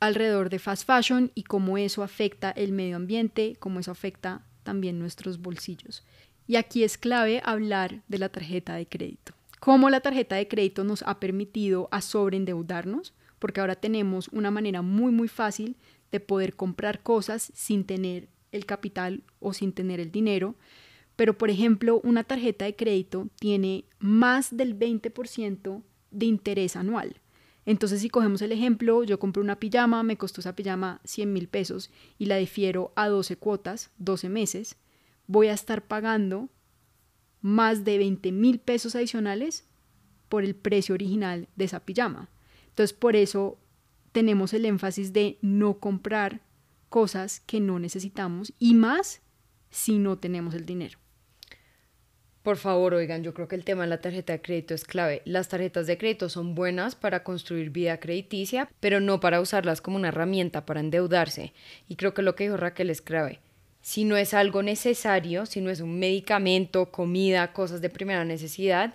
alrededor 0.00 0.48
de 0.48 0.58
fast 0.58 0.86
fashion 0.86 1.30
y 1.34 1.42
cómo 1.42 1.76
eso 1.76 2.02
afecta 2.02 2.50
el 2.50 2.72
medio 2.72 2.96
ambiente, 2.96 3.56
cómo 3.58 3.80
eso 3.80 3.90
afecta 3.90 4.46
también 4.62 4.98
nuestros 4.98 5.42
bolsillos. 5.42 6.02
Y 6.50 6.56
aquí 6.56 6.82
es 6.82 6.98
clave 6.98 7.40
hablar 7.44 8.02
de 8.08 8.18
la 8.18 8.28
tarjeta 8.28 8.74
de 8.74 8.84
crédito. 8.84 9.34
Cómo 9.60 9.88
la 9.88 10.00
tarjeta 10.00 10.34
de 10.34 10.48
crédito 10.48 10.82
nos 10.82 11.02
ha 11.02 11.20
permitido 11.20 11.86
a 11.92 12.00
sobreendeudarnos, 12.00 13.14
porque 13.38 13.60
ahora 13.60 13.76
tenemos 13.76 14.26
una 14.32 14.50
manera 14.50 14.82
muy 14.82 15.12
muy 15.12 15.28
fácil 15.28 15.76
de 16.10 16.18
poder 16.18 16.56
comprar 16.56 17.04
cosas 17.04 17.52
sin 17.54 17.84
tener 17.84 18.26
el 18.50 18.66
capital 18.66 19.22
o 19.38 19.52
sin 19.52 19.72
tener 19.72 20.00
el 20.00 20.10
dinero. 20.10 20.56
Pero 21.14 21.38
por 21.38 21.50
ejemplo, 21.50 22.00
una 22.02 22.24
tarjeta 22.24 22.64
de 22.64 22.74
crédito 22.74 23.28
tiene 23.38 23.84
más 24.00 24.56
del 24.56 24.76
20% 24.76 25.82
de 26.10 26.26
interés 26.26 26.74
anual. 26.74 27.20
Entonces, 27.64 28.00
si 28.00 28.10
cogemos 28.10 28.42
el 28.42 28.50
ejemplo, 28.50 29.04
yo 29.04 29.20
compré 29.20 29.40
una 29.40 29.60
pijama, 29.60 30.02
me 30.02 30.16
costó 30.16 30.40
esa 30.40 30.56
pijama 30.56 31.00
100 31.04 31.32
mil 31.32 31.46
pesos 31.46 31.92
y 32.18 32.26
la 32.26 32.38
difiero 32.38 32.90
a 32.96 33.08
12 33.08 33.36
cuotas, 33.36 33.90
12 33.98 34.28
meses, 34.28 34.76
voy 35.30 35.46
a 35.46 35.52
estar 35.52 35.82
pagando 35.82 36.48
más 37.40 37.84
de 37.84 37.98
20 37.98 38.32
mil 38.32 38.58
pesos 38.58 38.96
adicionales 38.96 39.64
por 40.28 40.42
el 40.42 40.56
precio 40.56 40.92
original 40.94 41.46
de 41.54 41.66
esa 41.66 41.80
pijama. 41.80 42.28
Entonces, 42.70 42.92
por 42.92 43.14
eso 43.14 43.56
tenemos 44.10 44.52
el 44.54 44.66
énfasis 44.66 45.12
de 45.12 45.38
no 45.40 45.78
comprar 45.78 46.40
cosas 46.88 47.38
que 47.46 47.60
no 47.60 47.78
necesitamos 47.78 48.52
y 48.58 48.74
más 48.74 49.22
si 49.70 49.98
no 49.98 50.18
tenemos 50.18 50.54
el 50.54 50.66
dinero. 50.66 50.98
Por 52.42 52.56
favor, 52.56 52.94
oigan, 52.94 53.22
yo 53.22 53.32
creo 53.32 53.46
que 53.46 53.54
el 53.54 53.64
tema 53.64 53.82
de 53.82 53.90
la 53.90 54.00
tarjeta 54.00 54.32
de 54.32 54.42
crédito 54.42 54.74
es 54.74 54.82
clave. 54.84 55.22
Las 55.26 55.48
tarjetas 55.48 55.86
de 55.86 55.96
crédito 55.96 56.28
son 56.28 56.56
buenas 56.56 56.96
para 56.96 57.22
construir 57.22 57.70
vida 57.70 58.00
crediticia, 58.00 58.68
pero 58.80 58.98
no 58.98 59.20
para 59.20 59.40
usarlas 59.40 59.80
como 59.80 59.96
una 59.96 60.08
herramienta 60.08 60.66
para 60.66 60.80
endeudarse. 60.80 61.52
Y 61.86 61.94
creo 61.94 62.14
que 62.14 62.22
lo 62.22 62.34
que 62.34 62.44
dijo 62.44 62.56
Raquel 62.56 62.90
es 62.90 63.00
clave 63.00 63.40
si 63.80 64.04
no 64.04 64.16
es 64.16 64.34
algo 64.34 64.62
necesario, 64.62 65.46
si 65.46 65.60
no 65.60 65.70
es 65.70 65.80
un 65.80 65.98
medicamento, 65.98 66.90
comida, 66.90 67.52
cosas 67.52 67.80
de 67.80 67.90
primera 67.90 68.24
necesidad, 68.24 68.94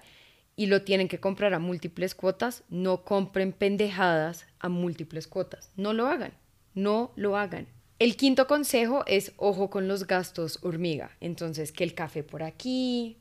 y 0.55 0.67
lo 0.67 0.83
tienen 0.83 1.07
que 1.07 1.19
comprar 1.19 1.53
a 1.53 1.59
múltiples 1.59 2.15
cuotas, 2.15 2.63
no 2.69 3.03
compren 3.03 3.51
pendejadas 3.51 4.45
a 4.59 4.69
múltiples 4.69 5.27
cuotas. 5.27 5.69
No 5.75 5.91
lo 5.93 6.07
hagan, 6.07 6.33
no 6.73 7.11
lo 7.15 7.35
hagan. 7.35 7.67
El 7.99 8.15
quinto 8.15 8.47
consejo 8.47 9.03
es 9.05 9.33
ojo 9.37 9.69
con 9.69 9.87
los 9.87 10.07
gastos 10.07 10.59
hormiga. 10.61 11.11
Entonces, 11.19 11.71
que 11.71 11.83
el 11.83 11.93
café 11.93 12.23
por 12.23 12.43
aquí, 12.43 13.17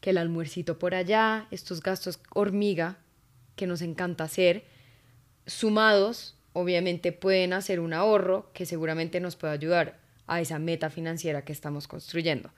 que 0.00 0.10
el 0.10 0.18
almuercito 0.18 0.78
por 0.78 0.94
allá, 0.94 1.48
estos 1.50 1.82
gastos 1.82 2.20
hormiga 2.34 2.98
que 3.56 3.66
nos 3.66 3.80
encanta 3.80 4.24
hacer, 4.24 4.64
sumados, 5.46 6.36
obviamente 6.52 7.12
pueden 7.12 7.52
hacer 7.52 7.80
un 7.80 7.94
ahorro 7.94 8.50
que 8.52 8.66
seguramente 8.66 9.20
nos 9.20 9.36
puede 9.36 9.54
ayudar 9.54 10.05
a 10.26 10.40
esa 10.40 10.58
meta 10.58 10.90
financiera 10.90 11.44
que 11.44 11.52
estamos 11.52 11.88
construyendo. 11.88 12.50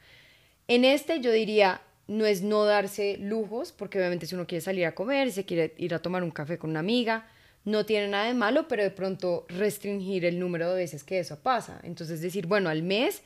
En 0.67 0.85
este 0.85 1.21
yo 1.21 1.33
diría, 1.33 1.81
no 2.07 2.27
es 2.27 2.43
no 2.43 2.65
darse 2.65 3.19
lujos, 3.19 3.73
porque 3.73 3.99
obviamente 3.99 4.27
si 4.27 4.35
uno 4.35 4.47
quiere 4.47 4.63
salir 4.63 4.87
a 4.87 4.95
comer, 4.95 5.31
se 5.33 5.45
quiere 5.45 5.75
ir 5.79 5.95
a 5.95 6.01
tomar 6.01 6.23
un 6.23 6.31
café 6.31 6.59
con 6.59 6.71
una 6.71 6.81
amiga, 6.81 7.27
no 7.65 7.85
tiene 7.85 8.09
nada 8.09 8.27
de 8.27 8.35
malo, 8.35 8.67
pero 8.67 8.83
de 8.83 8.91
pronto 8.91 9.45
restringir 9.49 10.25
el 10.25 10.39
número 10.39 10.71
de 10.71 10.77
veces 10.77 11.05
que 11.05 11.19
eso 11.19 11.39
pasa. 11.41 11.81
Entonces 11.83 12.21
decir, 12.21 12.47
bueno, 12.47 12.71
al 12.71 12.83
mes 12.83 13.23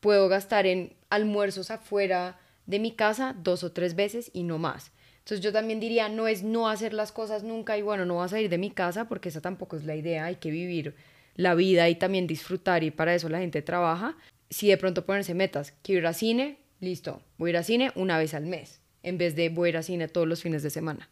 puedo 0.00 0.28
gastar 0.28 0.66
en 0.66 0.92
almuerzos 1.08 1.70
afuera 1.70 2.38
de 2.66 2.80
mi 2.80 2.92
casa 2.92 3.34
dos 3.38 3.62
o 3.62 3.72
tres 3.72 3.94
veces 3.94 4.30
y 4.32 4.42
no 4.42 4.58
más. 4.58 4.90
Entonces 5.18 5.40
yo 5.40 5.52
también 5.52 5.80
diría, 5.80 6.08
no 6.08 6.28
es 6.28 6.42
no 6.42 6.68
hacer 6.68 6.92
las 6.92 7.12
cosas 7.12 7.42
nunca 7.42 7.76
y 7.78 7.82
bueno, 7.82 8.04
no 8.04 8.16
vas 8.16 8.32
a 8.32 8.40
ir 8.40 8.48
de 8.48 8.58
mi 8.58 8.70
casa 8.70 9.08
porque 9.08 9.28
esa 9.28 9.40
tampoco 9.40 9.76
es 9.76 9.84
la 9.84 9.96
idea, 9.96 10.24
hay 10.24 10.36
que 10.36 10.50
vivir 10.50 10.94
la 11.36 11.54
vida 11.54 11.88
y 11.88 11.94
también 11.94 12.26
disfrutar 12.26 12.82
y 12.82 12.90
para 12.90 13.14
eso 13.14 13.28
la 13.28 13.38
gente 13.38 13.62
trabaja. 13.62 14.16
Si 14.50 14.68
de 14.68 14.76
pronto 14.76 15.06
ponerse 15.06 15.34
metas, 15.34 15.74
quiero 15.82 16.00
ir 16.00 16.06
a 16.06 16.12
cine, 16.12 16.58
listo, 16.80 17.22
voy 17.38 17.50
a 17.50 17.52
ir 17.52 17.56
a 17.58 17.62
cine 17.62 17.92
una 17.94 18.18
vez 18.18 18.34
al 18.34 18.46
mes, 18.46 18.80
en 19.02 19.18
vez 19.18 19.36
de 19.36 19.48
voy 19.48 19.68
a 19.68 19.70
ir 19.70 19.76
a 19.76 19.82
cine 19.82 20.08
todos 20.08 20.26
los 20.26 20.42
fines 20.42 20.62
de 20.62 20.70
semana. 20.70 21.10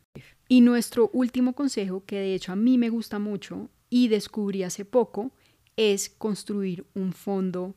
Y 0.48 0.60
nuestro 0.60 1.10
último 1.12 1.54
consejo, 1.54 2.04
que 2.04 2.16
de 2.16 2.34
hecho 2.34 2.52
a 2.52 2.56
mí 2.56 2.78
me 2.78 2.90
gusta 2.90 3.18
mucho 3.18 3.70
y 3.90 4.08
descubrí 4.08 4.62
hace 4.62 4.84
poco, 4.84 5.32
es 5.76 6.08
construir 6.08 6.86
un 6.94 7.12
fondo 7.12 7.74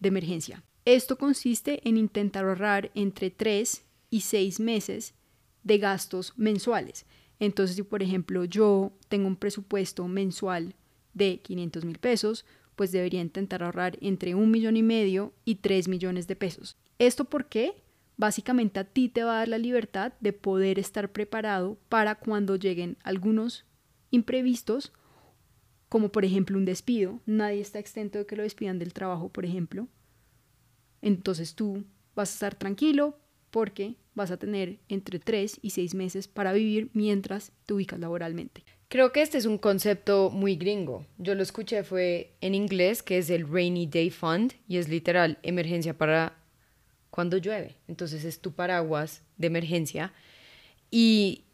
de 0.00 0.08
emergencia. 0.08 0.62
Esto 0.84 1.18
consiste 1.18 1.86
en 1.88 1.96
intentar 1.96 2.44
ahorrar 2.44 2.90
entre 2.94 3.30
3 3.30 3.84
y 4.10 4.20
6 4.22 4.60
meses 4.60 5.14
de 5.62 5.78
gastos 5.78 6.32
mensuales. 6.36 7.04
Entonces, 7.40 7.76
si 7.76 7.82
por 7.82 8.02
ejemplo 8.02 8.44
yo 8.44 8.92
tengo 9.08 9.26
un 9.26 9.36
presupuesto 9.36 10.08
mensual 10.08 10.74
de 11.18 11.40
500 11.40 11.84
mil 11.84 11.98
pesos, 11.98 12.46
pues 12.76 12.92
debería 12.92 13.20
intentar 13.20 13.62
ahorrar 13.62 13.98
entre 14.00 14.34
un 14.34 14.50
millón 14.50 14.76
y 14.76 14.82
medio 14.82 15.34
y 15.44 15.56
3 15.56 15.88
millones 15.88 16.28
de 16.28 16.36
pesos. 16.36 16.78
¿Esto 16.98 17.24
por 17.24 17.48
qué? 17.48 17.82
Básicamente 18.16 18.80
a 18.80 18.84
ti 18.84 19.08
te 19.08 19.24
va 19.24 19.34
a 19.34 19.38
dar 19.38 19.48
la 19.48 19.58
libertad 19.58 20.12
de 20.20 20.32
poder 20.32 20.78
estar 20.78 21.12
preparado 21.12 21.78
para 21.88 22.14
cuando 22.14 22.56
lleguen 22.56 22.96
algunos 23.02 23.64
imprevistos, 24.10 24.92
como 25.88 26.10
por 26.10 26.24
ejemplo 26.24 26.56
un 26.56 26.64
despido. 26.64 27.20
Nadie 27.26 27.60
está 27.60 27.78
exento 27.78 28.18
de 28.18 28.26
que 28.26 28.36
lo 28.36 28.42
despidan 28.42 28.78
del 28.78 28.92
trabajo, 28.92 29.28
por 29.28 29.44
ejemplo. 29.44 29.88
Entonces 31.02 31.54
tú 31.54 31.84
vas 32.14 32.30
a 32.30 32.34
estar 32.34 32.54
tranquilo 32.54 33.18
porque 33.50 33.96
vas 34.14 34.30
a 34.30 34.36
tener 34.36 34.78
entre 34.88 35.18
3 35.18 35.58
y 35.62 35.70
6 35.70 35.94
meses 35.94 36.28
para 36.28 36.52
vivir 36.52 36.90
mientras 36.92 37.52
te 37.66 37.74
ubicas 37.74 37.98
laboralmente. 37.98 38.64
Creo 38.88 39.12
que 39.12 39.20
este 39.20 39.36
es 39.36 39.44
un 39.44 39.58
concepto 39.58 40.30
muy 40.30 40.56
gringo. 40.56 41.04
Yo 41.18 41.34
lo 41.34 41.42
escuché 41.42 41.84
fue 41.84 42.32
en 42.40 42.54
inglés, 42.54 43.02
que 43.02 43.18
es 43.18 43.28
el 43.28 43.46
Rainy 43.46 43.86
Day 43.86 44.08
Fund, 44.08 44.54
y 44.66 44.78
es 44.78 44.88
literal 44.88 45.38
emergencia 45.42 45.92
para 45.92 46.38
cuando 47.10 47.36
llueve. 47.36 47.76
Entonces 47.86 48.24
es 48.24 48.40
tu 48.40 48.52
paraguas 48.52 49.22
de 49.36 49.48
emergencia. 49.48 50.14
Y 50.90 51.44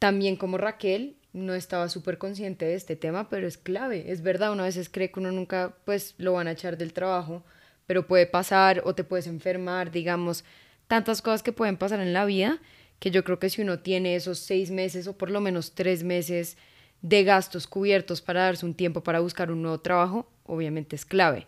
también 0.00 0.34
como 0.34 0.58
Raquel, 0.58 1.16
no 1.32 1.54
estaba 1.54 1.88
súper 1.88 2.18
consciente 2.18 2.64
de 2.64 2.74
este 2.74 2.96
tema, 2.96 3.28
pero 3.28 3.46
es 3.46 3.58
clave. 3.58 4.10
Es 4.10 4.22
verdad, 4.22 4.50
una 4.52 4.64
veces 4.64 4.88
cree 4.88 5.12
que 5.12 5.20
uno 5.20 5.30
nunca 5.30 5.76
pues 5.84 6.14
lo 6.18 6.32
van 6.32 6.48
a 6.48 6.52
echar 6.52 6.78
del 6.78 6.92
trabajo, 6.92 7.44
pero 7.86 8.08
puede 8.08 8.26
pasar 8.26 8.82
o 8.84 8.94
te 8.94 9.04
puedes 9.04 9.28
enfermar, 9.28 9.92
digamos, 9.92 10.44
tantas 10.88 11.22
cosas 11.22 11.44
que 11.44 11.52
pueden 11.52 11.76
pasar 11.76 12.00
en 12.00 12.12
la 12.12 12.24
vida 12.24 12.60
que 13.06 13.12
yo 13.12 13.22
creo 13.22 13.38
que 13.38 13.50
si 13.50 13.62
uno 13.62 13.78
tiene 13.78 14.16
esos 14.16 14.40
seis 14.40 14.72
meses 14.72 15.06
o 15.06 15.16
por 15.16 15.30
lo 15.30 15.40
menos 15.40 15.76
tres 15.76 16.02
meses 16.02 16.56
de 17.02 17.22
gastos 17.22 17.68
cubiertos 17.68 18.20
para 18.20 18.42
darse 18.42 18.66
un 18.66 18.74
tiempo 18.74 19.04
para 19.04 19.20
buscar 19.20 19.52
un 19.52 19.62
nuevo 19.62 19.78
trabajo, 19.78 20.28
obviamente 20.42 20.96
es 20.96 21.04
clave. 21.04 21.46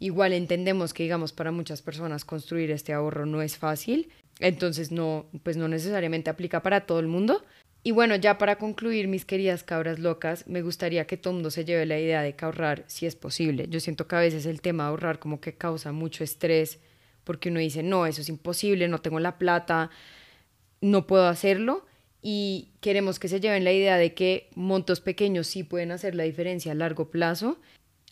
Igual 0.00 0.34
entendemos 0.34 0.92
que, 0.92 1.04
digamos, 1.04 1.32
para 1.32 1.50
muchas 1.50 1.80
personas 1.80 2.26
construir 2.26 2.70
este 2.70 2.92
ahorro 2.92 3.24
no 3.24 3.40
es 3.40 3.56
fácil, 3.56 4.10
entonces 4.38 4.92
no, 4.92 5.24
pues 5.44 5.56
no 5.56 5.66
necesariamente 5.66 6.28
aplica 6.28 6.60
para 6.60 6.82
todo 6.82 7.00
el 7.00 7.06
mundo. 7.06 7.42
Y 7.82 7.92
bueno, 7.92 8.14
ya 8.14 8.36
para 8.36 8.56
concluir, 8.56 9.08
mis 9.08 9.24
queridas 9.24 9.62
cabras 9.64 9.98
locas, 9.98 10.46
me 10.46 10.60
gustaría 10.60 11.06
que 11.06 11.16
todo 11.16 11.32
mundo 11.32 11.50
se 11.50 11.64
lleve 11.64 11.86
la 11.86 11.98
idea 11.98 12.20
de 12.20 12.36
que 12.36 12.44
ahorrar 12.44 12.84
si 12.86 13.06
es 13.06 13.16
posible. 13.16 13.66
Yo 13.70 13.80
siento 13.80 14.06
que 14.06 14.16
a 14.16 14.20
veces 14.20 14.44
el 14.44 14.60
tema 14.60 14.82
de 14.82 14.90
ahorrar 14.90 15.20
como 15.20 15.40
que 15.40 15.54
causa 15.54 15.90
mucho 15.90 16.22
estrés 16.22 16.80
porque 17.24 17.48
uno 17.48 17.60
dice, 17.60 17.82
no, 17.82 18.04
eso 18.04 18.20
es 18.20 18.28
imposible, 18.28 18.88
no 18.88 18.98
tengo 18.98 19.20
la 19.20 19.38
plata, 19.38 19.90
no 20.80 21.06
puedo 21.06 21.26
hacerlo 21.26 21.86
y 22.22 22.72
queremos 22.80 23.18
que 23.18 23.28
se 23.28 23.40
lleven 23.40 23.64
la 23.64 23.72
idea 23.72 23.96
de 23.96 24.14
que 24.14 24.50
montos 24.54 25.00
pequeños 25.00 25.46
sí 25.46 25.62
pueden 25.62 25.92
hacer 25.92 26.14
la 26.14 26.24
diferencia 26.24 26.72
a 26.72 26.74
largo 26.74 27.10
plazo. 27.10 27.60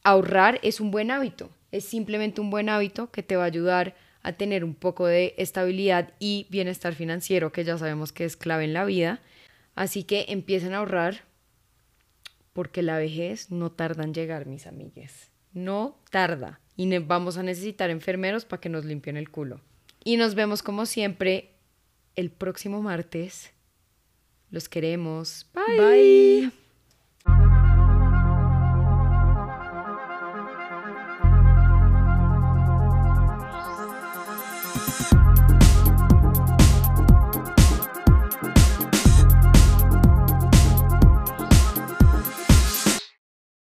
Ahorrar 0.03 0.61
es 0.63 0.81
un 0.81 0.91
buen 0.91 1.11
hábito, 1.11 1.51
es 1.73 1.85
simplemente 1.85 2.41
un 2.41 2.51
buen 2.51 2.69
hábito 2.69 3.11
que 3.11 3.23
te 3.23 3.37
va 3.37 3.43
a 3.43 3.47
ayudar 3.47 3.97
a 4.23 4.33
tener 4.33 4.65
un 4.65 4.75
poco 4.75 5.07
de 5.07 5.35
estabilidad 5.39 6.13
y 6.19 6.47
bienestar 6.51 6.95
financiero, 6.95 7.53
que 7.53 7.65
ya 7.65 7.79
sabemos 7.79 8.13
que 8.13 8.25
es 8.25 8.37
clave 8.37 8.65
en 8.65 8.73
la 8.73 8.85
vida. 8.85 9.21
Así 9.75 10.05
que 10.05 10.27
empiecen 10.29 10.75
a 10.75 10.79
ahorrar 10.79 11.25
porque 12.53 12.83
la 12.83 12.99
vejez 12.99 13.51
no 13.51 13.71
tarda 13.71 14.03
en 14.03 14.15
llegar, 14.15 14.47
mis 14.47 14.67
amigues. 14.67 15.31
No 15.53 15.99
tarda. 16.11 16.61
Y 16.77 16.99
vamos 16.99 17.37
a 17.37 17.43
necesitar 17.43 17.91
enfermeros 17.91 18.45
para 18.45 18.61
que 18.61 18.69
nos 18.69 18.85
limpien 18.85 19.17
el 19.17 19.31
culo. 19.31 19.61
Y 20.03 20.17
nos 20.17 20.35
vemos 20.35 20.63
como 20.63 20.87
siempre 20.87 21.56
el 22.17 22.31
próximo 22.31 22.83
martes. 22.83 23.53
Los 24.51 24.69
queremos. 24.69 25.47
Bye. 25.55 26.51